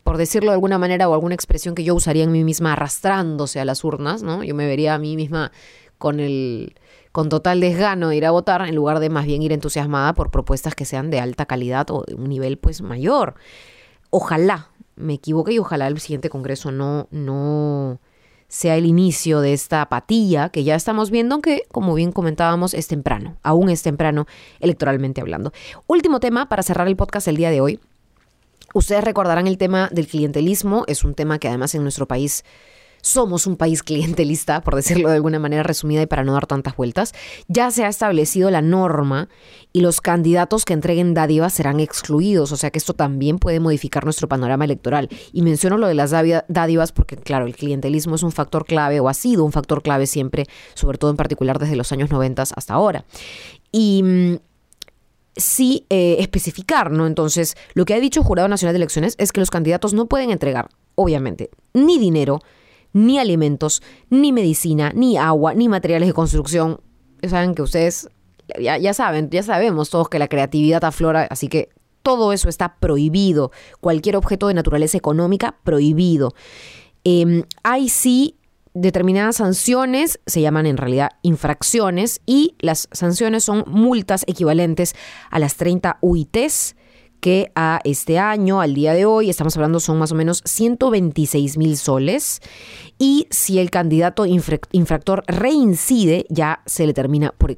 por 0.03 0.17
decirlo 0.17 0.51
de 0.51 0.55
alguna 0.55 0.77
manera 0.77 1.07
o 1.07 1.13
alguna 1.13 1.33
expresión 1.33 1.73
que 1.73 1.85
yo 1.85 1.95
usaría 1.95 2.25
en 2.25 2.31
mí 2.33 2.43
misma, 2.43 2.73
arrastrándose 2.73 3.61
a 3.61 3.65
las 3.65 3.85
urnas, 3.85 4.21
¿no? 4.21 4.43
Yo 4.43 4.53
me 4.53 4.67
vería 4.67 4.95
a 4.95 4.97
mí 4.97 5.15
misma 5.15 5.53
con 5.97 6.19
el 6.19 6.75
con 7.13 7.29
total 7.29 7.61
desgano 7.61 8.09
de 8.09 8.17
ir 8.17 8.25
a 8.25 8.31
votar 8.31 8.61
en 8.67 8.75
lugar 8.75 8.99
de 8.99 9.09
más 9.09 9.25
bien 9.25 9.41
ir 9.41 9.53
entusiasmada 9.53 10.13
por 10.13 10.31
propuestas 10.31 10.75
que 10.75 10.83
sean 10.83 11.09
de 11.09 11.21
alta 11.21 11.45
calidad 11.45 11.89
o 11.89 12.03
de 12.05 12.15
un 12.15 12.25
nivel 12.25 12.57
pues 12.57 12.81
mayor. 12.81 13.35
Ojalá 14.09 14.71
me 14.97 15.13
equivoque 15.13 15.53
y 15.53 15.59
ojalá 15.59 15.87
el 15.87 15.99
siguiente 16.01 16.29
congreso 16.29 16.71
no 16.73 17.07
no 17.11 18.01
sea 18.55 18.77
el 18.77 18.85
inicio 18.85 19.41
de 19.41 19.51
esta 19.51 19.81
apatía 19.81 20.47
que 20.47 20.63
ya 20.63 20.75
estamos 20.75 21.11
viendo, 21.11 21.35
aunque 21.35 21.63
como 21.73 21.93
bien 21.93 22.13
comentábamos 22.13 22.73
es 22.73 22.87
temprano, 22.87 23.35
aún 23.43 23.69
es 23.69 23.83
temprano 23.83 24.27
electoralmente 24.61 25.19
hablando. 25.19 25.51
Último 25.87 26.21
tema 26.21 26.47
para 26.47 26.63
cerrar 26.63 26.87
el 26.87 26.95
podcast 26.95 27.27
el 27.27 27.35
día 27.35 27.49
de 27.49 27.59
hoy. 27.59 27.81
Ustedes 28.73 29.03
recordarán 29.03 29.47
el 29.47 29.57
tema 29.57 29.89
del 29.91 30.07
clientelismo, 30.07 30.85
es 30.87 31.03
un 31.03 31.15
tema 31.15 31.37
que 31.37 31.49
además 31.49 31.75
en 31.75 31.83
nuestro 31.83 32.07
país 32.07 32.45
somos 33.05 33.45
un 33.45 33.55
país 33.55 33.83
clientelista, 33.83 34.61
por 34.61 34.75
decirlo 34.75 35.09
de 35.09 35.15
alguna 35.15 35.37
manera 35.37 35.61
resumida 35.61 36.01
y 36.01 36.07
para 36.07 36.23
no 36.23 36.33
dar 36.33 36.47
tantas 36.47 36.75
vueltas, 36.75 37.13
ya 37.47 37.69
se 37.69 37.85
ha 37.85 37.87
establecido 37.87 38.49
la 38.49 38.63
norma 38.63 39.29
y 39.71 39.81
los 39.81 40.01
candidatos 40.01 40.65
que 40.65 40.73
entreguen 40.73 41.13
dádivas 41.13 41.53
serán 41.53 41.79
excluidos, 41.79 42.51
o 42.51 42.57
sea 42.57 42.71
que 42.71 42.79
esto 42.79 42.95
también 42.95 43.37
puede 43.37 43.59
modificar 43.59 44.05
nuestro 44.05 44.27
panorama 44.27 44.65
electoral. 44.65 45.09
Y 45.31 45.43
menciono 45.43 45.77
lo 45.77 45.87
de 45.87 45.93
las 45.93 46.09
dádivas 46.47 46.91
porque, 46.91 47.15
claro, 47.15 47.45
el 47.45 47.55
clientelismo 47.55 48.15
es 48.15 48.23
un 48.23 48.31
factor 48.31 48.65
clave 48.65 48.99
o 48.99 49.07
ha 49.07 49.13
sido 49.13 49.43
un 49.43 49.51
factor 49.51 49.83
clave 49.83 50.07
siempre, 50.07 50.47
sobre 50.73 50.97
todo 50.97 51.11
en 51.11 51.17
particular 51.17 51.59
desde 51.59 51.75
los 51.75 51.91
años 51.91 52.09
90 52.09 52.41
hasta 52.41 52.73
ahora. 52.73 53.05
Y 53.71 54.01
mm, 54.01 54.35
sí 55.35 55.85
eh, 55.91 56.17
especificar, 56.21 56.89
¿no? 56.89 57.05
Entonces, 57.05 57.55
lo 57.75 57.85
que 57.85 57.93
ha 57.93 57.99
dicho 57.99 58.21
el 58.21 58.25
Jurado 58.25 58.47
Nacional 58.47 58.73
de 58.73 58.77
Elecciones 58.77 59.13
es 59.19 59.31
que 59.31 59.41
los 59.41 59.51
candidatos 59.51 59.93
no 59.93 60.07
pueden 60.07 60.31
entregar, 60.31 60.69
obviamente, 60.95 61.51
ni 61.73 61.99
dinero, 61.99 62.39
ni 62.95 63.19
alimentos, 63.19 63.83
ni 64.09 64.31
medicina, 64.31 64.93
ni 64.95 65.17
agua, 65.17 65.53
ni 65.53 65.67
materiales 65.67 66.07
de 66.07 66.13
construcción. 66.13 66.79
Saben 67.27 67.53
que 67.53 67.61
ustedes 67.61 68.07
ya, 68.57 68.93
saben, 68.93 69.29
ya 69.29 69.43
sabemos 69.43 69.89
todos 69.89 70.07
que 70.07 70.17
la 70.17 70.29
creatividad 70.29 70.83
aflora, 70.85 71.27
así 71.29 71.49
que 71.49 71.69
todo 72.03 72.31
eso 72.31 72.47
está 72.47 72.77
prohibido. 72.77 73.51
Cualquier 73.81 74.15
objeto 74.15 74.47
de 74.47 74.53
naturaleza 74.53 74.97
económica, 74.97 75.57
prohibido. 75.65 76.35
Em, 77.03 77.43
hay 77.63 77.89
sí 77.89 78.37
determinadas 78.73 79.37
sanciones, 79.37 80.21
se 80.25 80.39
llaman 80.39 80.65
en 80.65 80.77
realidad 80.77 81.09
infracciones, 81.21 82.21
y 82.25 82.55
las 82.59 82.87
sanciones 82.93 83.43
son 83.43 83.65
multas 83.67 84.23
equivalentes 84.25 84.95
a 85.31 85.39
las 85.39 85.57
30 85.57 85.97
UITs 85.99 86.77
que 87.25 87.51
a 87.55 87.79
este 87.85 88.19
año, 88.19 88.61
al 88.61 88.75
día 88.75 88.93
de 88.93 89.07
hoy, 89.07 89.31
estamos 89.31 89.57
hablando 89.57 89.79
son 89.79 89.97
más 89.97 90.11
o 90.11 90.15
menos 90.15 90.43
126 90.45 91.57
mil 91.57 91.75
soles. 91.75 92.39
Y 92.99 93.25
si 93.31 93.57
el 93.57 93.71
candidato 93.71 94.27
infractor 94.27 95.23
reincide, 95.25 96.27
ya 96.29 96.61
se 96.67 96.85
le 96.85 96.93
termina 96.93 97.33
por... 97.35 97.55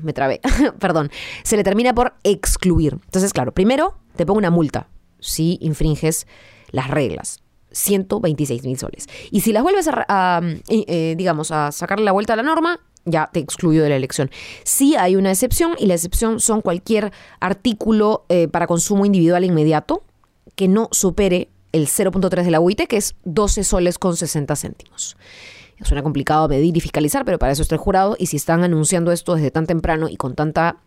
Me 0.00 0.12
trabé, 0.12 0.40
perdón. 0.78 1.10
Se 1.42 1.56
le 1.56 1.64
termina 1.64 1.92
por 1.92 2.14
excluir. 2.22 3.00
Entonces, 3.06 3.32
claro, 3.32 3.52
primero 3.52 3.98
te 4.14 4.24
pongo 4.24 4.38
una 4.38 4.52
multa 4.52 4.90
si 5.18 5.58
infringes 5.60 6.28
las 6.70 6.88
reglas. 6.88 7.42
126 7.72 8.62
mil 8.62 8.78
soles. 8.78 9.08
Y 9.32 9.40
si 9.40 9.52
las 9.52 9.64
vuelves 9.64 9.88
a, 9.88 10.40
eh, 10.68 11.14
digamos, 11.18 11.50
a 11.50 11.72
sacarle 11.72 12.04
la 12.04 12.12
vuelta 12.12 12.34
a 12.34 12.36
la 12.36 12.44
norma, 12.44 12.78
ya 13.06 13.30
te 13.32 13.40
excluyo 13.40 13.82
de 13.82 13.88
la 13.88 13.96
elección. 13.96 14.30
Sí 14.64 14.96
hay 14.96 15.16
una 15.16 15.30
excepción 15.30 15.74
y 15.78 15.86
la 15.86 15.94
excepción 15.94 16.40
son 16.40 16.60
cualquier 16.60 17.12
artículo 17.40 18.26
eh, 18.28 18.48
para 18.48 18.66
consumo 18.66 19.06
individual 19.06 19.44
inmediato 19.44 20.02
que 20.54 20.68
no 20.68 20.88
supere 20.92 21.48
el 21.72 21.86
0.3 21.86 22.42
de 22.42 22.50
la 22.50 22.60
UIT, 22.60 22.86
que 22.88 22.96
es 22.96 23.14
12 23.24 23.64
soles 23.64 23.98
con 23.98 24.16
60 24.16 24.54
céntimos. 24.56 25.16
Suena 25.82 26.02
complicado 26.02 26.48
medir 26.48 26.76
y 26.76 26.80
fiscalizar, 26.80 27.24
pero 27.24 27.38
para 27.38 27.52
eso 27.52 27.62
está 27.62 27.74
el 27.74 27.80
jurado 27.80 28.16
y 28.18 28.26
si 28.26 28.36
están 28.36 28.64
anunciando 28.64 29.12
esto 29.12 29.34
desde 29.34 29.50
tan 29.50 29.66
temprano 29.66 30.08
y 30.08 30.16
con 30.16 30.34
tanta 30.34 30.78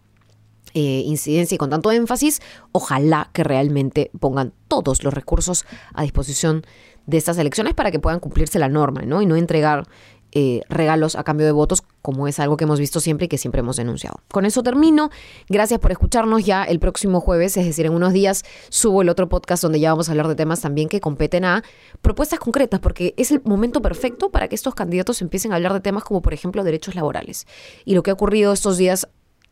eh, 0.74 1.04
incidencia 1.06 1.56
y 1.56 1.58
con 1.60 1.70
tanto 1.70 1.92
énfasis, 1.92 2.42
ojalá 2.72 3.30
que 3.34 3.44
realmente 3.44 4.10
pongan 4.20 4.54
todos 4.68 5.04
los 5.04 5.14
recursos 5.14 5.66
a 5.94 6.02
disposición 6.02 6.64
de 7.06 7.18
estas 7.18 7.38
elecciones 7.38 7.74
para 7.74 7.92
que 7.92 8.00
puedan 8.00 8.20
cumplirse 8.20 8.60
la 8.60 8.70
norma, 8.70 9.02
¿no? 9.02 9.22
Y 9.22 9.26
no 9.26 9.36
entregar 9.36 9.88
eh, 10.32 10.62
regalos 10.70 11.16
a 11.16 11.24
cambio 11.24 11.46
de 11.46 11.52
votos, 11.52 11.84
como 12.02 12.28
es 12.28 12.40
algo 12.40 12.56
que 12.56 12.66
hemos 12.66 12.80
visto 12.80 13.00
siempre 13.00 13.26
y 13.26 13.28
que 13.28 13.38
siempre 13.38 13.60
hemos 13.60 13.78
denunciado. 13.78 14.22
Con 14.32 14.46
eso 14.46 14.62
termino. 14.62 15.10
Gracias 15.48 15.80
por 15.80 15.92
escucharnos. 15.92 16.46
Ya 16.46 16.64
el 16.64 16.80
próximo 16.80 17.20
jueves, 17.20 17.58
es 17.58 17.66
decir, 17.66 17.86
en 17.86 17.94
unos 17.94 18.14
días, 18.14 18.44
subo 18.70 19.02
el 19.02 19.10
otro 19.10 19.28
podcast 19.28 19.64
donde 19.64 19.80
ya 19.80 19.92
vamos 19.92 20.08
a 20.08 20.12
hablar 20.12 20.28
de 20.28 20.36
temas 20.36 20.62
también 20.62 20.88
que 20.88 21.00
competen 21.00 21.46
a 21.46 21.64
propuestas 22.02 22.40
concretas, 22.40 22.80
porque 22.80 23.14
es 23.18 23.32
el 23.32 23.42
momento 23.44 23.82
perfecto 23.82 24.30
para 24.30 24.48
que 24.48 24.56
estos 24.56 24.76
candidatos 24.76 25.22
empiecen 25.22 25.52
a 25.52 25.56
hablar 25.56 25.74
de 25.74 25.82
temas 25.82 26.04
como, 26.04 26.22
por 26.22 26.34
ejemplo, 26.34 26.64
derechos 26.64 26.96
laborales. 26.96 27.48
Y 27.86 27.96
lo 27.96 28.04
que 28.04 28.12
ha 28.12 28.14
ocurrido 28.14 28.54
estos 28.54 28.78
días 28.78 29.08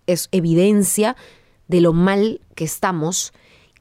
es 0.05 0.29
evidencia 0.31 1.15
de 1.67 1.81
lo 1.81 1.93
mal 1.93 2.41
que 2.55 2.63
estamos 2.63 3.33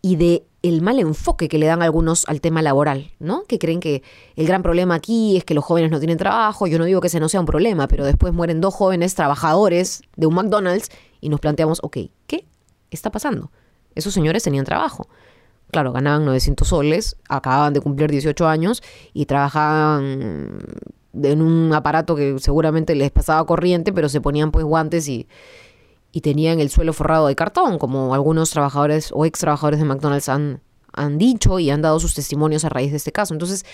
y 0.07 0.15
de 0.15 0.47
el 0.63 0.83
mal 0.83 1.01
enfoque 1.01 1.49
que 1.49 1.59
le 1.59 1.67
dan 1.67 1.83
algunos 1.83 2.29
al 2.29 2.41
tema 2.41 2.63
laboral, 2.63 3.11
¿no? 3.19 3.43
Que 3.43 3.59
creen 3.59 3.81
que 3.81 4.05
el 4.37 4.47
gran 4.47 4.63
problema 4.63 4.95
aquí 4.95 5.37
es 5.37 5.45
que 5.45 5.53
los 5.53 5.65
jóvenes 5.65 5.91
no 5.91 5.99
tienen 5.99 6.17
trabajo. 6.17 6.69
Yo 6.69 6.79
no 6.79 6.85
digo 6.85 7.01
que 7.01 7.09
ese 7.09 7.19
no 7.19 7.29
sea 7.29 7.41
un 7.41 7.47
problema, 7.47 7.89
pero 7.89 8.05
después 8.05 8.33
mueren 8.33 8.61
dos 8.61 8.73
jóvenes 8.73 9.17
trabajadores 9.17 10.03
de 10.15 10.29
un 10.29 10.35
McDonald's 10.35 10.91
y 11.21 11.29
nos 11.29 11.41
planteamos, 11.41 11.81
ok, 11.83 11.97
¿qué 12.29 12.47
está 12.93 13.11
pasando? 13.11 13.51
Esos 13.97 14.15
señores 14.15 14.45
tenían 14.45 14.65
trabajo. 14.65 15.09
Claro, 15.73 15.91
ganaban 15.91 16.25
900 16.25 16.69
soles, 16.69 17.17
acababan 17.29 17.73
de 17.73 17.81
cumplir 17.81 18.09
18 18.09 18.47
años 18.47 18.85
y 19.13 19.27
trabajaban 19.27 20.61
en 21.21 21.43
un 21.43 21.75
aparato 21.75 22.15
que 22.15 22.39
seguramente 22.39 22.95
les 22.95 23.11
pasaba 23.11 23.45
corriente, 23.45 23.93
pero 23.93 24.09
se 24.09 24.21
ponían 24.21 24.53
pues 24.53 24.65
guantes 24.65 25.09
y, 25.09 25.27
y 26.13 26.21
tenían 26.21 26.61
el 26.61 26.71
suelo 26.71 26.93
forrado 26.93 27.27
de 27.27 27.37
cartón, 27.37 27.79
como 27.79 28.15
algunos 28.15 28.51
trabajadores 28.51 29.11
o 29.13 29.25
ex 29.25 29.39
trabajadores 29.39 29.81
de 29.81 29.87
McDonald's 29.87 30.29
han, 30.29 30.63
han 30.93 31.19
dicho 31.19 31.59
y 31.59 31.71
han 31.71 31.83
dado 31.83 32.01
sus 32.01 32.15
testimonios 32.15 32.65
a 32.65 32.69
raíz 32.69 32.91
de 32.91 32.97
este 32.97 33.13
caso. 33.13 33.35
Entonces, 33.35 33.65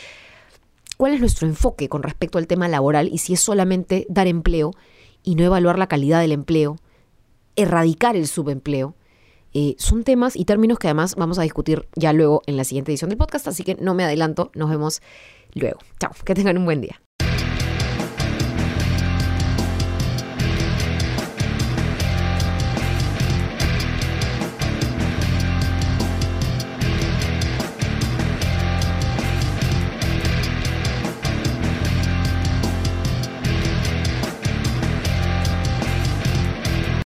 ¿cuál 0.96 1.14
es 1.14 1.20
nuestro 1.20 1.46
enfoque 1.46 1.88
con 1.88 2.02
respecto 2.02 2.38
al 2.38 2.46
tema 2.46 2.68
laboral 2.68 3.08
y 3.12 3.18
si 3.18 3.34
es 3.34 3.40
solamente 3.40 4.06
dar 4.08 4.26
empleo 4.26 4.72
y 5.22 5.36
no 5.36 5.44
evaluar 5.44 5.78
la 5.78 5.86
calidad 5.86 6.20
del 6.20 6.32
empleo, 6.32 6.76
erradicar 7.56 8.16
el 8.16 8.26
subempleo? 8.26 8.96
Eh, 9.54 9.74
son 9.78 10.02
temas 10.02 10.34
y 10.34 10.46
términos 10.46 10.78
que 10.78 10.88
además 10.88 11.14
vamos 11.16 11.38
a 11.38 11.42
discutir 11.42 11.86
ya 11.94 12.12
luego 12.12 12.42
en 12.46 12.56
la 12.56 12.64
siguiente 12.64 12.90
edición 12.90 13.10
del 13.10 13.18
podcast, 13.18 13.46
así 13.48 13.64
que 13.64 13.74
no 13.74 13.94
me 13.94 14.02
adelanto, 14.04 14.50
nos 14.54 14.70
vemos 14.70 15.02
luego. 15.52 15.78
Chao, 16.00 16.12
que 16.24 16.34
tengan 16.34 16.56
un 16.56 16.64
buen 16.64 16.80
día. 16.80 17.02